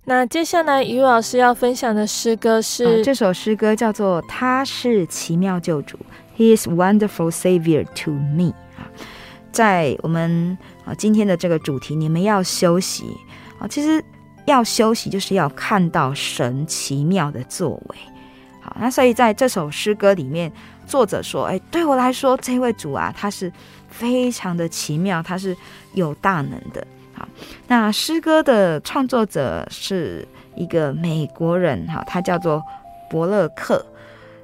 [0.09, 5.99] 那接下来，于老师要分享的诗歌是、这首诗歌，叫做《他是奇妙救主》
[6.39, 8.53] ，He is wonderful Savior to me。
[8.79, 8.87] 啊，
[9.51, 13.05] 在我们啊今天的这个主题，你们要休息
[13.59, 13.67] 啊。
[13.67, 14.03] 其实
[14.47, 17.97] 要休息，就是要看到神奇妙的作为。
[18.61, 20.51] 好，那所以在这首诗歌里面，
[20.87, 23.53] 作者说：“哎，对我来说，这位主啊，他是
[23.89, 25.57] 非常的奇妙，他是
[25.95, 26.85] 有大能的。”
[27.15, 27.29] 好，
[27.69, 32.63] 那诗歌的创作者是一个美国人，哈，他叫做
[33.09, 33.85] 伯乐克。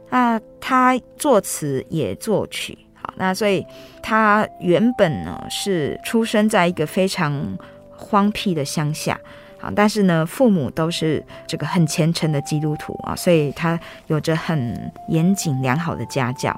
[0.08, 3.64] 那他作词也作曲，好，那所以
[4.02, 7.58] 他原本呢是出生在一个非常
[7.96, 9.18] 荒僻的乡下。
[9.62, 16.54] 啊，但是呢，父母都是这个很虔诚的基督徒啊，所以他有着很严谨良好的家教。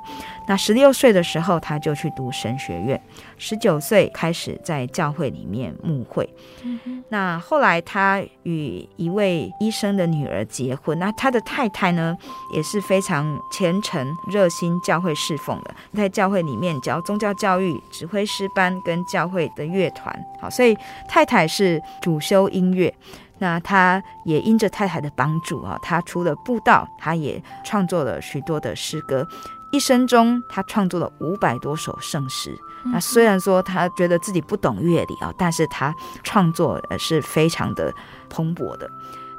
[0.47, 2.99] 那十六岁的时候，他就去读神学院；
[3.39, 6.29] 十九岁开始在教会里面牧会。
[6.63, 10.99] 嗯、那后来他与一位医生的女儿结婚。
[10.99, 12.17] 那他的太太呢，
[12.53, 20.15] 也是非常虔诚、热心教会侍奉的，在教会里面教宗教教育、指挥师班跟教会的乐团。
[20.41, 20.77] 好，所以
[21.09, 22.93] 太太是主修音乐。
[23.39, 29.27] 那他也因着太太的帮助啊，他除了布道，他也创作了许多的诗歌。
[29.75, 32.57] 一生中，他创作了五百多首圣诗。
[32.93, 37.93] 那虽然说他觉得自己不懂乐理啊，但是他创作是非常的
[38.31, 38.89] 蓬勃的。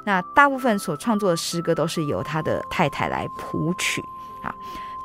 [0.04, 4.04] 那大部分所创作的诗歌都是由他的太太来谱曲
[4.42, 4.54] 啊。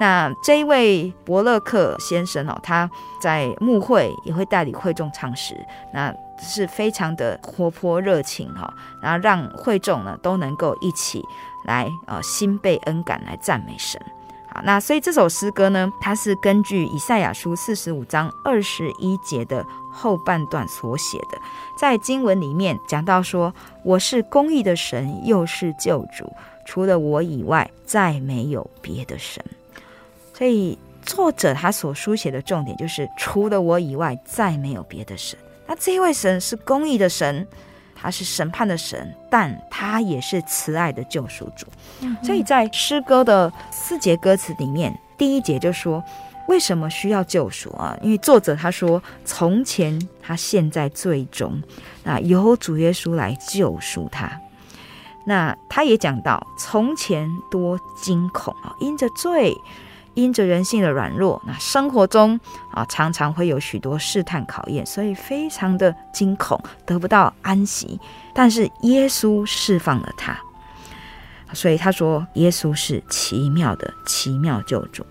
[0.01, 2.89] 那这一位伯乐克先生哦，他
[3.21, 5.55] 在牧会也会带领会众唱诗。
[5.93, 11.23] 那是非常的活泼热情哈，然后让会众呢都能够一起
[11.63, 13.97] 来呃心被恩感来赞美神。
[14.63, 21.37] 那所以这首诗歌呢，它是根据以赛亚书四十五章二十一节的后半段所写的，
[21.77, 23.53] 在经文里面讲到说
[23.83, 26.31] ：“我是公义的神，又是救主，
[26.65, 29.43] 除了我以外，再没有别的神。”
[30.33, 35.37] 所以作者他所书写的重点就是：除了我以外，再没有别的神。
[35.67, 37.47] 那这位神是公义的神，
[38.01, 41.67] 他是审判的神，但他也是慈爱的救赎主。
[41.99, 46.03] 嗯、所以在诗歌的四节歌词里面，第一节就说
[46.47, 47.95] 为什么需要救赎啊？
[48.01, 51.61] 因为作者他说，从前他现在最终，
[52.03, 54.31] 那由主耶稣来救赎他。
[55.23, 59.55] 那他也讲到，从前多惊恐啊，因着罪。
[60.13, 62.39] 因着人性的软弱，那生活中
[62.73, 67.99] 啊常常会有许多试探考验，所以非常的惊恐，得不到安息。
[68.33, 70.37] 但是耶稣释放了他，
[71.53, 75.05] 所以他说耶稣是奇妙的奇妙救主。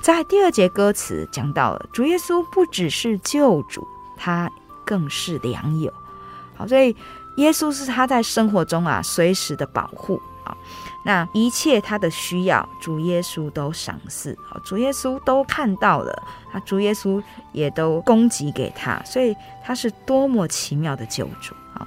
[0.00, 4.50] 在第二节歌词讲到了，主耶稣不只是救主，他
[4.84, 5.92] 更是良友。
[6.56, 6.94] 好，所以
[7.36, 10.20] 耶稣是他在生活中啊随时的保护。
[11.06, 14.34] 那一切他的需要，主耶稣都赏赐，
[14.64, 16.10] 主耶稣都看到了，
[16.50, 21.86] 啊，主耶稣也都供给给他，所以他是多么奇妙的救主啊！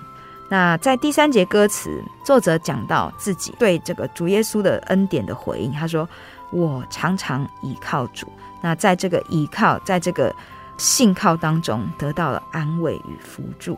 [0.49, 6.07] 那在第三节歌词，作者讲到自己对这个主耶稣的恩典的回应，他说
[6.53, 8.28] ：“我常常倚靠主，
[8.61, 10.32] 那在这个倚靠，在这个
[10.78, 13.76] 信靠当中，得到了安慰与扶助。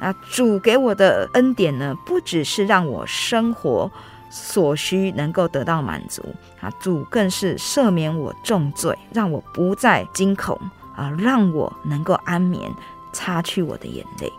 [0.00, 3.90] 那主给我的恩典呢，不只是让我生活。”
[4.34, 6.22] 所需能够得到满足
[6.58, 6.70] 啊！
[6.80, 10.58] 主更是赦免我重罪，让我不再惊恐
[10.96, 11.10] 啊！
[11.18, 12.74] 让我能够安眠，
[13.12, 14.32] 擦去我的眼泪。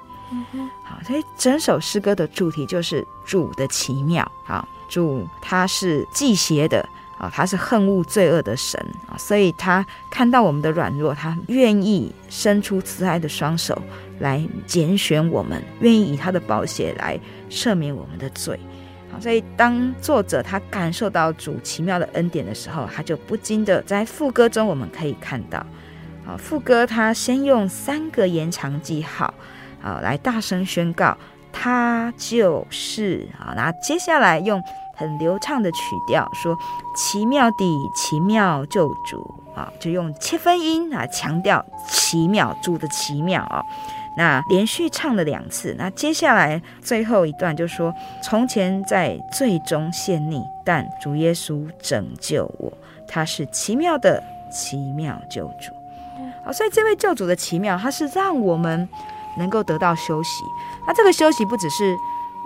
[0.83, 4.67] 好，所以整首诗歌的主题就是主的奇妙啊！
[4.89, 6.83] 主他是忌邪的
[7.19, 13.79] 啊，他是恨恶罪恶的神啊，所以他看到我们的软弱，他愿意伸出慈爱的双手
[14.19, 18.59] 来拣选我们，愿意以他的宝血来赦免我们的罪。
[19.19, 25.59] 所以，当作者他感受到主奇妙的恩典的时候，他就不禁的在副歌中，我们可以看到，
[26.25, 29.33] 啊，副歌他先用三个延长记号，
[29.81, 31.17] 啊，来大声宣告
[31.51, 34.61] 他就是啊，然后接下来用
[34.95, 36.57] 很流畅的曲调说
[36.95, 39.23] 奇妙的奇妙救主
[39.55, 43.63] 啊，就用切分音啊强调奇妙主的奇妙啊。
[44.15, 52.71] 那连续唱了两次，那接下来最后一段就说：从前在最终陷溺，但主耶稣拯救我，
[53.07, 55.73] 他是奇妙的奇妙救主。
[56.45, 58.87] 好，所以这位救主的奇妙，他是让我们
[59.37, 60.43] 能够得到休息。
[60.85, 61.95] 那这个休息不只是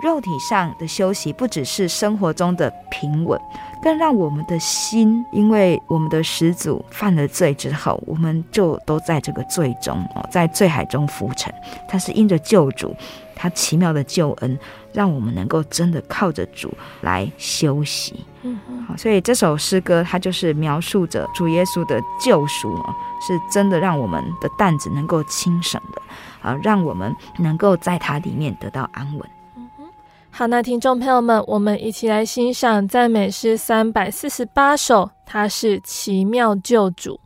[0.02, 3.38] 肉体上的休息，不只是生活中的平稳。
[3.82, 11.52] 更让我们的心，因为我们的始祖犯了罪之后，我们就都在这个罪中哦，在罪海中浮沉。
[11.88, 12.94] 但是因着救主，
[13.34, 14.58] 他奇妙的救恩，
[14.92, 16.72] 让我们能够真的靠着主
[17.02, 18.24] 来休息。
[18.42, 22.94] 嗯，好，所以这首诗歌它就是描述着主耶稣的救赎哦，
[23.26, 26.02] 是真的让我们的担子能够轻省的
[26.42, 29.28] 啊，让我们能够在它里面得到安稳。
[30.38, 37.18] 好，那听众朋友们，我们一起来欣赏赞美诗三百四十八首，它是奇妙救主。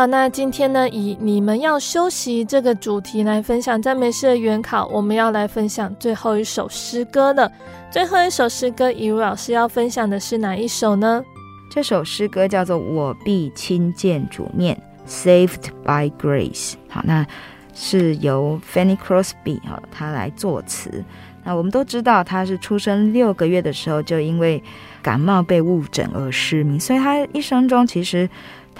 [0.00, 7.52] 好，那今天呢，以你们要休息这个主题来分享赞美诗的原考，我们要来分享最后一首诗歌了。
[7.90, 11.22] 最后一首诗歌，以如老师要分享的是哪一首呢？
[11.70, 14.74] 这首诗歌叫做《我必亲见主面》
[15.06, 16.76] ，Saved by Grace。
[16.88, 17.26] 好，那
[17.74, 21.04] 是由 Fanny Crosby 哈他来作词。
[21.44, 24.62] 那我们都知道，他是出生六个月的时候就因为
[25.02, 28.26] 感冒被误诊而失明，所以他一生中其实。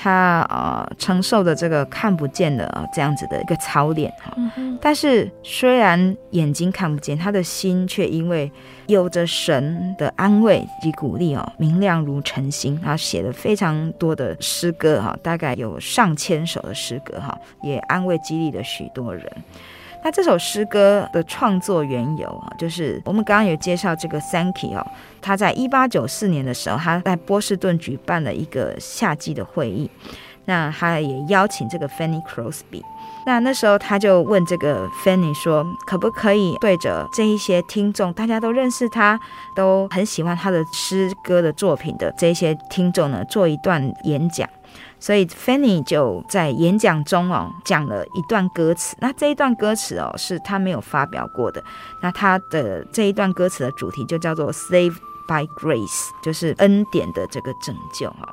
[0.02, 4.34] 他呃承受的这个看不见的这样子的一个操练哈，
[4.80, 8.50] 但是虽然眼睛看不见，他的心却因为
[8.86, 12.80] 有着神的安慰及鼓励哦，明亮如晨星。
[12.80, 19.30] 他写了非常多的诗歌哈，大概有上千首的诗歌哈，也安慰激励了许多人。
[20.02, 24.86] 那这首诗歌的创作缘由啊，就是我们刚刚有介绍这个 Sankey 哦，
[25.20, 29.90] 他在一八九四年的时候，他在波士顿举办了一个夏季的会议，
[30.46, 32.82] 那他也邀请这个 Fanny Crosby，
[33.26, 39.20] 那那时候他就问这个 Fanny 说，可不可以对着这一些听众，大家都认识他，
[39.54, 44.48] 都很喜欢他的诗歌的作品的这些听众呢，做一段演讲。
[45.00, 51.64] 所以 Fanny 就在演讲中哦讲了一段歌词，那这一段歌词哦是他没有发表过的，
[52.00, 54.96] 那他的这一段歌词的主题就叫做 Saved
[55.26, 58.28] by Grace，就是恩典的这个拯救哈。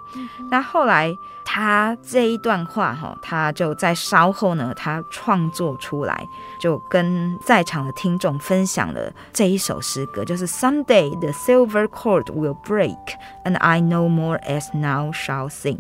[0.50, 1.16] 那后来
[1.46, 6.28] 他这一段话哈，他就在稍后呢，他创作出来，
[6.60, 12.98] 就跟在场的听众分享了这一首诗歌，就是 Someday the silver cord will break
[13.46, 15.78] and I no more as now shall sing。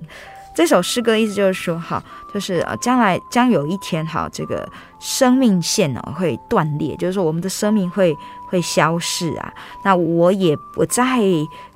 [0.58, 2.03] 这首诗歌的意思就是说，哈，
[2.34, 4.68] 就是啊，将来将有一天，哈，这个
[4.99, 8.18] 生命线呢会断裂，就是说我们的生命会
[8.49, 9.53] 会消逝啊。
[9.84, 11.20] 那我也不再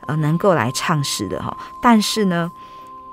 [0.08, 2.52] 呃能够来唱诗的哈，但是呢，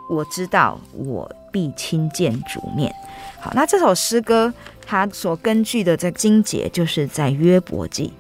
[0.09, 2.91] 我知道我必亲见主面。
[3.39, 4.51] 好，那这首诗歌
[4.87, 8.11] 它所根据的这个经节就是在约伯记。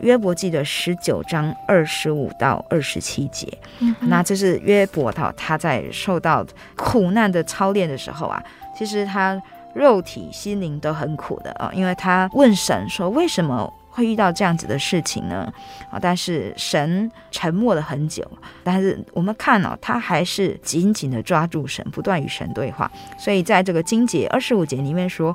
[0.00, 3.46] 约伯记的十九章二十五到二十七节，
[3.80, 6.46] 嗯、那这是约伯他他在受到
[6.76, 8.42] 苦难的操练的时候啊，
[8.76, 9.40] 其实他
[9.74, 15.52] 肉体心灵都很苦的啊，因为他问神说，为什么会遇到这样子的事情呢？
[15.90, 18.24] 啊，但是神沉默了很久，
[18.62, 25.34] 但是我们看哦，他还是紧紧的抓住神，不断与神对话，所以在这个经节二十五节里面说。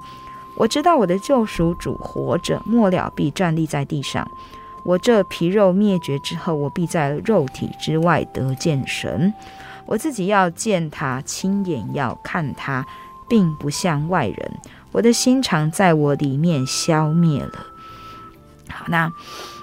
[0.55, 4.29] 我知道我的救赎主活着，末了必站立在地上。
[4.83, 9.33] 我这皮肉灭绝之后，我必在肉体之外得见神。
[9.85, 12.85] 我自己要见他，亲眼要看他，
[13.27, 14.59] 并不像外人。
[14.91, 17.65] 我的心肠在我里面消灭了。
[18.69, 19.11] 好，那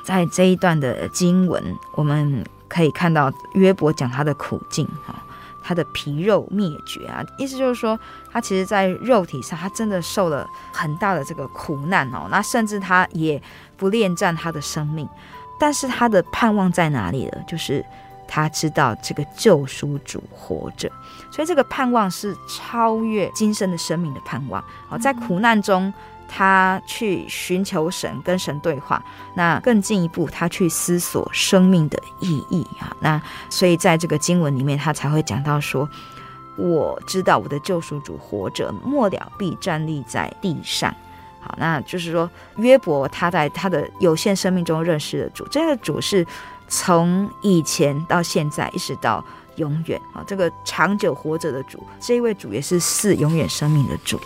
[0.04, 1.62] 在这一段的经文，
[1.94, 5.14] 我们可以看到约伯讲他的苦境哈。
[5.62, 7.98] 他的皮肉灭绝啊，意思就是说，
[8.32, 12.28] 他其实，在肉体上，他真的受了很大的这个苦难哦。
[12.30, 13.40] 那甚至他也
[13.76, 15.08] 不恋战他的生命，
[15.58, 17.32] 但是他的盼望在哪里呢？
[17.46, 17.84] 就是
[18.28, 20.90] 他知道这个救赎主活着，
[21.30, 24.62] 所以这个盼望是超越今生的生命的盼望。
[24.88, 25.92] 好，在苦难中。
[26.32, 29.02] 他去寻求神，跟神对话。
[29.34, 32.94] 那更进一步，他去思索生命的意义啊。
[33.00, 35.88] 那所以在这个经文里面，他才会讲到说
[36.60, 40.94] ：“我知道我的救赎主活着，末了必站立在地上。”
[41.42, 46.26] 好，那就是说约伯他在他的有限生命中认识的主，这个主是
[46.68, 49.24] 从以前到现在一直到
[49.56, 54.20] 永远啊，这个长久活着的主，这一位主也是赐永远生命的主。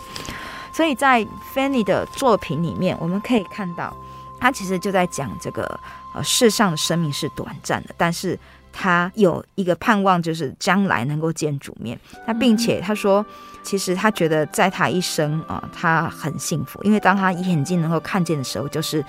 [0.72, 1.24] 所以在
[1.54, 3.96] Fanny 的作品里面，我们可以看到，
[4.40, 5.78] 他其实就在讲这个
[6.12, 8.36] 呃世上的生命是短暂的，但是
[8.76, 11.98] 他有一个盼望，就是将来能够见主面。
[12.26, 13.24] 那并且他说，
[13.62, 19.02] 其实他觉得在他一生啊，他很幸福，因为当他眼睛能够看见的时候，就是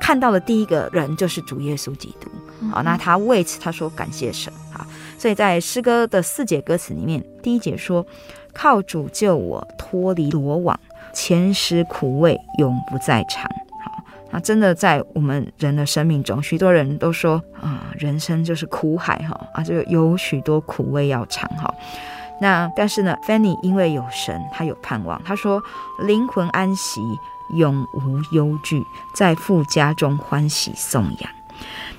[0.00, 2.28] 看到的第一个人就是主耶稣基督。
[2.70, 4.52] 好，那他为此他说感谢神。
[4.72, 4.84] 好，
[5.16, 8.04] 所以在诗歌的四节歌词里面，第一节说：
[8.52, 10.78] 靠主救我脱离罗网。
[11.12, 13.48] 前时苦味永不再尝。
[14.34, 21.72] 那真的在我们人的生命中，许多人都说啊，人生就是苦海哈啊，这个有许多苦味要尝哈。
[22.40, 25.22] 那但是呢，Fanny 因为有神，他有盼望。
[25.24, 25.62] 他说
[26.00, 27.00] 灵魂安息，
[27.56, 28.82] 永无忧惧，
[29.14, 31.30] 在富家中欢喜颂扬。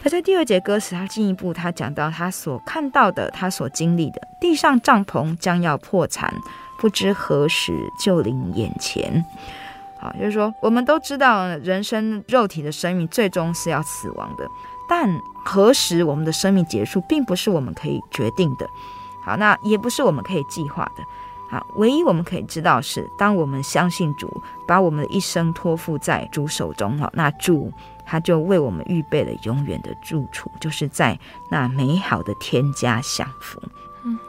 [0.04, 6.34] 那在第二节歌词，他进一步他讲到他所看到的，他所经历的，地上帐篷将要破产。
[6.78, 9.24] 不知何时就临眼前。
[10.06, 14.47] 好，就是说，我们都知道，人生肉体的生命最终是要死亡的，
[14.88, 15.10] 但
[15.43, 18.70] 何时我们的生命结束，并不是我们可以决定的。
[19.24, 21.03] 好，那也不是我们可以计划的。
[21.49, 24.30] 好，唯一我们可以知道是，当我们相信主，
[24.68, 27.72] 把我们的一生托付在主手中，哈，那主
[28.06, 31.18] 他就为我们预备了永远的住处，就是在
[31.49, 33.60] 那美好的天家享福。
[34.03, 34.20] 嗯。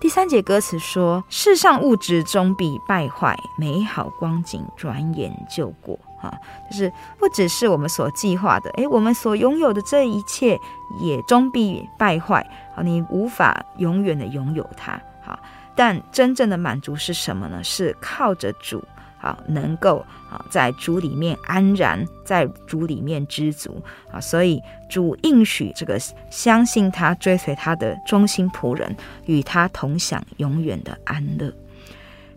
[0.00, 6.32] 第三节歌词说：“世上物质终必败坏，美好光景转眼就过。”哈，
[6.70, 10.58] 就是不只是我们所计划的，诶，我们所拥有的这一切
[11.00, 12.40] 也终必败坏。
[12.76, 15.00] 啊，你无法永远的拥有它。
[15.20, 15.36] 好，
[15.74, 17.62] 但真正的满足是什么呢？
[17.64, 18.82] 是靠着主。
[19.20, 25.98] 好，能够啊，在主里面安然，在主里面知足啊，所以主应许这个
[26.30, 28.96] 相信他、追随他的忠心仆人，
[29.26, 31.52] 与他同享永远的安乐。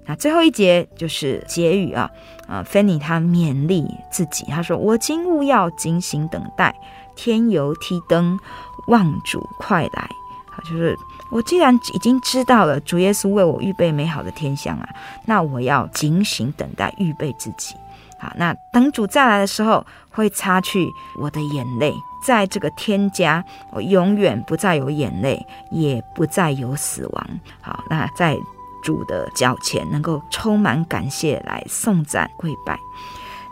[0.05, 2.09] 那最后一节就是结语啊
[2.47, 6.75] 啊，Fanny 他勉励自己，他说：“我今务要警醒等待，
[7.15, 8.39] 添油提灯，
[8.87, 10.09] 望主快来。”
[10.49, 10.97] 好，就是。
[11.31, 14.89] 我既然已经知道了主耶稣为我预备美好的天乡啊，
[15.25, 17.75] 那我要警醒等待，预备自己。
[18.19, 20.87] 好，那等主再来的时候，会擦去
[21.19, 21.91] 我的眼泪，
[22.23, 27.27] 在这个天家，我永远不再有眼泪，也不再有死亡。
[27.61, 28.37] 好，那在
[28.83, 32.77] 主的脚前，能够充满感谢来颂赞跪拜。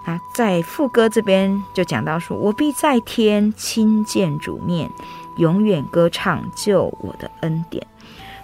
[0.06, 4.90] 那在副歌这边就讲到说，我必在天亲见主面。
[5.38, 7.86] 永远歌唱救我的恩典，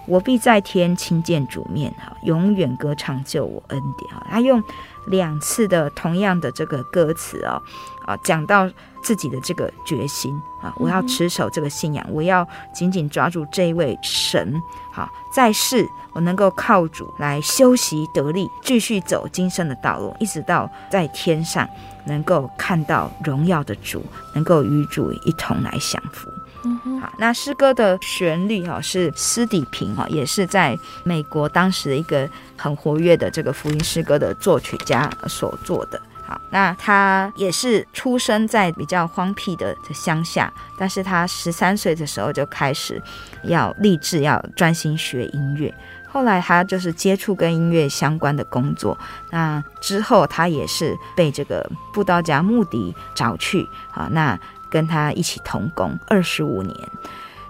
[0.06, 4.26] 我必在天亲见主面哈，永远歌唱救我恩典哈。
[4.30, 4.62] 他用
[5.06, 7.62] 两次的同样的这个歌词哦，
[8.06, 8.68] 啊，讲到
[9.02, 10.32] 自己的这个决心
[10.62, 14.60] 啊，我要持守这个信仰，我要紧紧抓住这一位神。
[14.92, 21.68] 好，在世我能够靠主来修习得力，继续走今生的道路，一直到在天上
[22.06, 24.02] 能够看到荣耀的主，
[24.34, 26.28] 能够与主一同来享福。
[27.00, 36.00] 好，那诗歌的旋律哈是斯底平哈，也是在美国当时一个很活跃的这个福音诗歌的作曲家所做的。
[36.26, 43.00] 好，那他也是出生在比较荒僻的乡下，但是他十三岁的时候就开始
[43.44, 45.72] 要立志要专心学音乐。
[46.08, 48.98] 后来他就是接触跟音乐相关的工作。
[49.30, 53.68] 那之后他也是被这个布道家穆迪找去。
[53.90, 54.38] 好，那。
[54.70, 56.76] 跟他一起同工二十五年，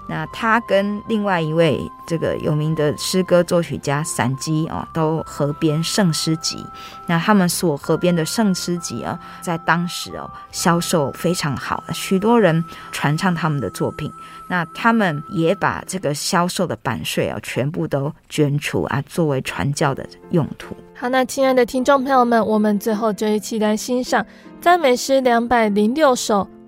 [0.09, 6.65] 那他跟另外一位这个有名的诗歌作曲家闪基啊，都合编圣诗集。
[7.07, 14.13] 那他们所合编的圣诗集啊，在当时哦销售非常好，许多人传唱他们的作品。
[14.49, 20.77] 那他们也把这个销售的版税啊，全部都捐出啊，作为传教的用途。
[20.95, 24.25] 好，那亲爱的听众朋友们，我们最后就一起来欣赏
[24.61, 26.49] 赞美诗两百零六首。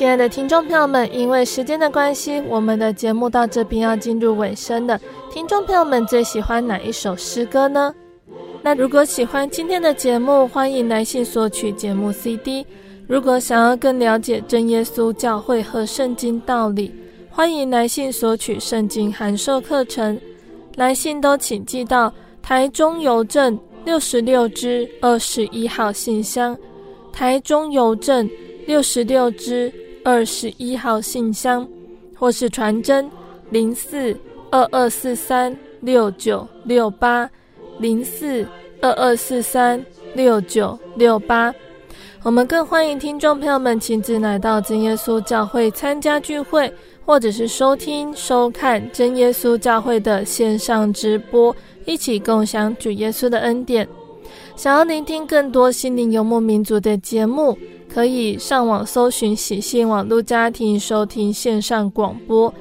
[0.00, 4.98] 亲爱的听众朋友们，因为时间的关系，我们的节目到这边要进入尾声了。
[5.30, 7.94] 听众朋友们最喜欢哪一首诗歌呢？
[8.62, 12.66] 那如果喜欢今天的节目，欢迎来信索取节目 CD。
[13.06, 16.90] 如果想要更了解真耶稣教会和圣经道理，
[17.28, 20.18] 欢迎来信索取圣经函授课程。
[20.76, 26.56] 来信都请寄到台中邮政六十六支二十一号信箱，
[27.12, 28.26] 台中邮政
[28.66, 29.70] 六十六支。
[30.04, 31.66] 二十一号信箱，
[32.16, 33.10] 或是传真
[33.50, 34.16] 零四
[34.50, 37.28] 二二四三六九六八
[37.78, 38.46] 零四
[38.80, 39.84] 二二四三
[40.14, 41.54] 六九六八。
[42.22, 46.72] 我们更欢迎听众朋友们亲自来到真耶稣教会参加聚会，
[47.06, 51.54] 或者是收听收看真耶稣教会的线上直播。
[51.86, 53.88] 一起共享主耶稣的恩典。
[54.54, 57.56] 想要聆听更多心灵游牧民族的节目，
[57.92, 62.52] 可以上网搜寻喜信网络家庭收听线上广播。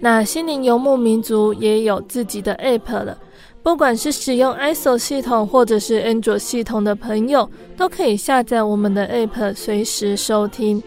[0.00, 3.16] 那心灵游牧民族也有自己的 App 了，
[3.62, 10.82] 不管是使用 ISO 系统或者是 Android 系统的朋友，都可以下载我们的 App，随时收听。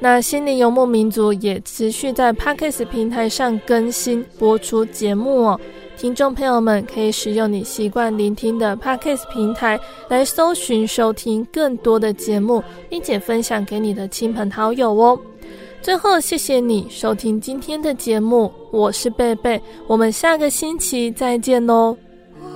[0.00, 5.60] 那心灵游牧民族也持续在 Podcast 平台上更新播出节目哦。
[5.98, 9.78] 听众朋友们可以使用你习惯聆听的 Podcast 平台
[10.08, 15.18] 来搜寻收听更多的节目，并且分享给你的亲朋好友哦。
[15.82, 21.96] 最后，谢谢你收听今天的节目，我是贝贝，我们下个星期再见喽。
[22.40, 22.46] 我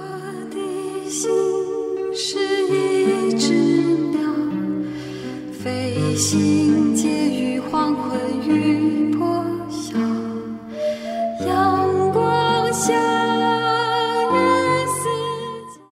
[0.53, 1.28] 的心
[2.14, 2.38] 是
[2.68, 3.53] 一只
[4.12, 4.20] 鸟，
[5.53, 8.82] 飞行介于黄昏与。
[12.73, 13.41] 想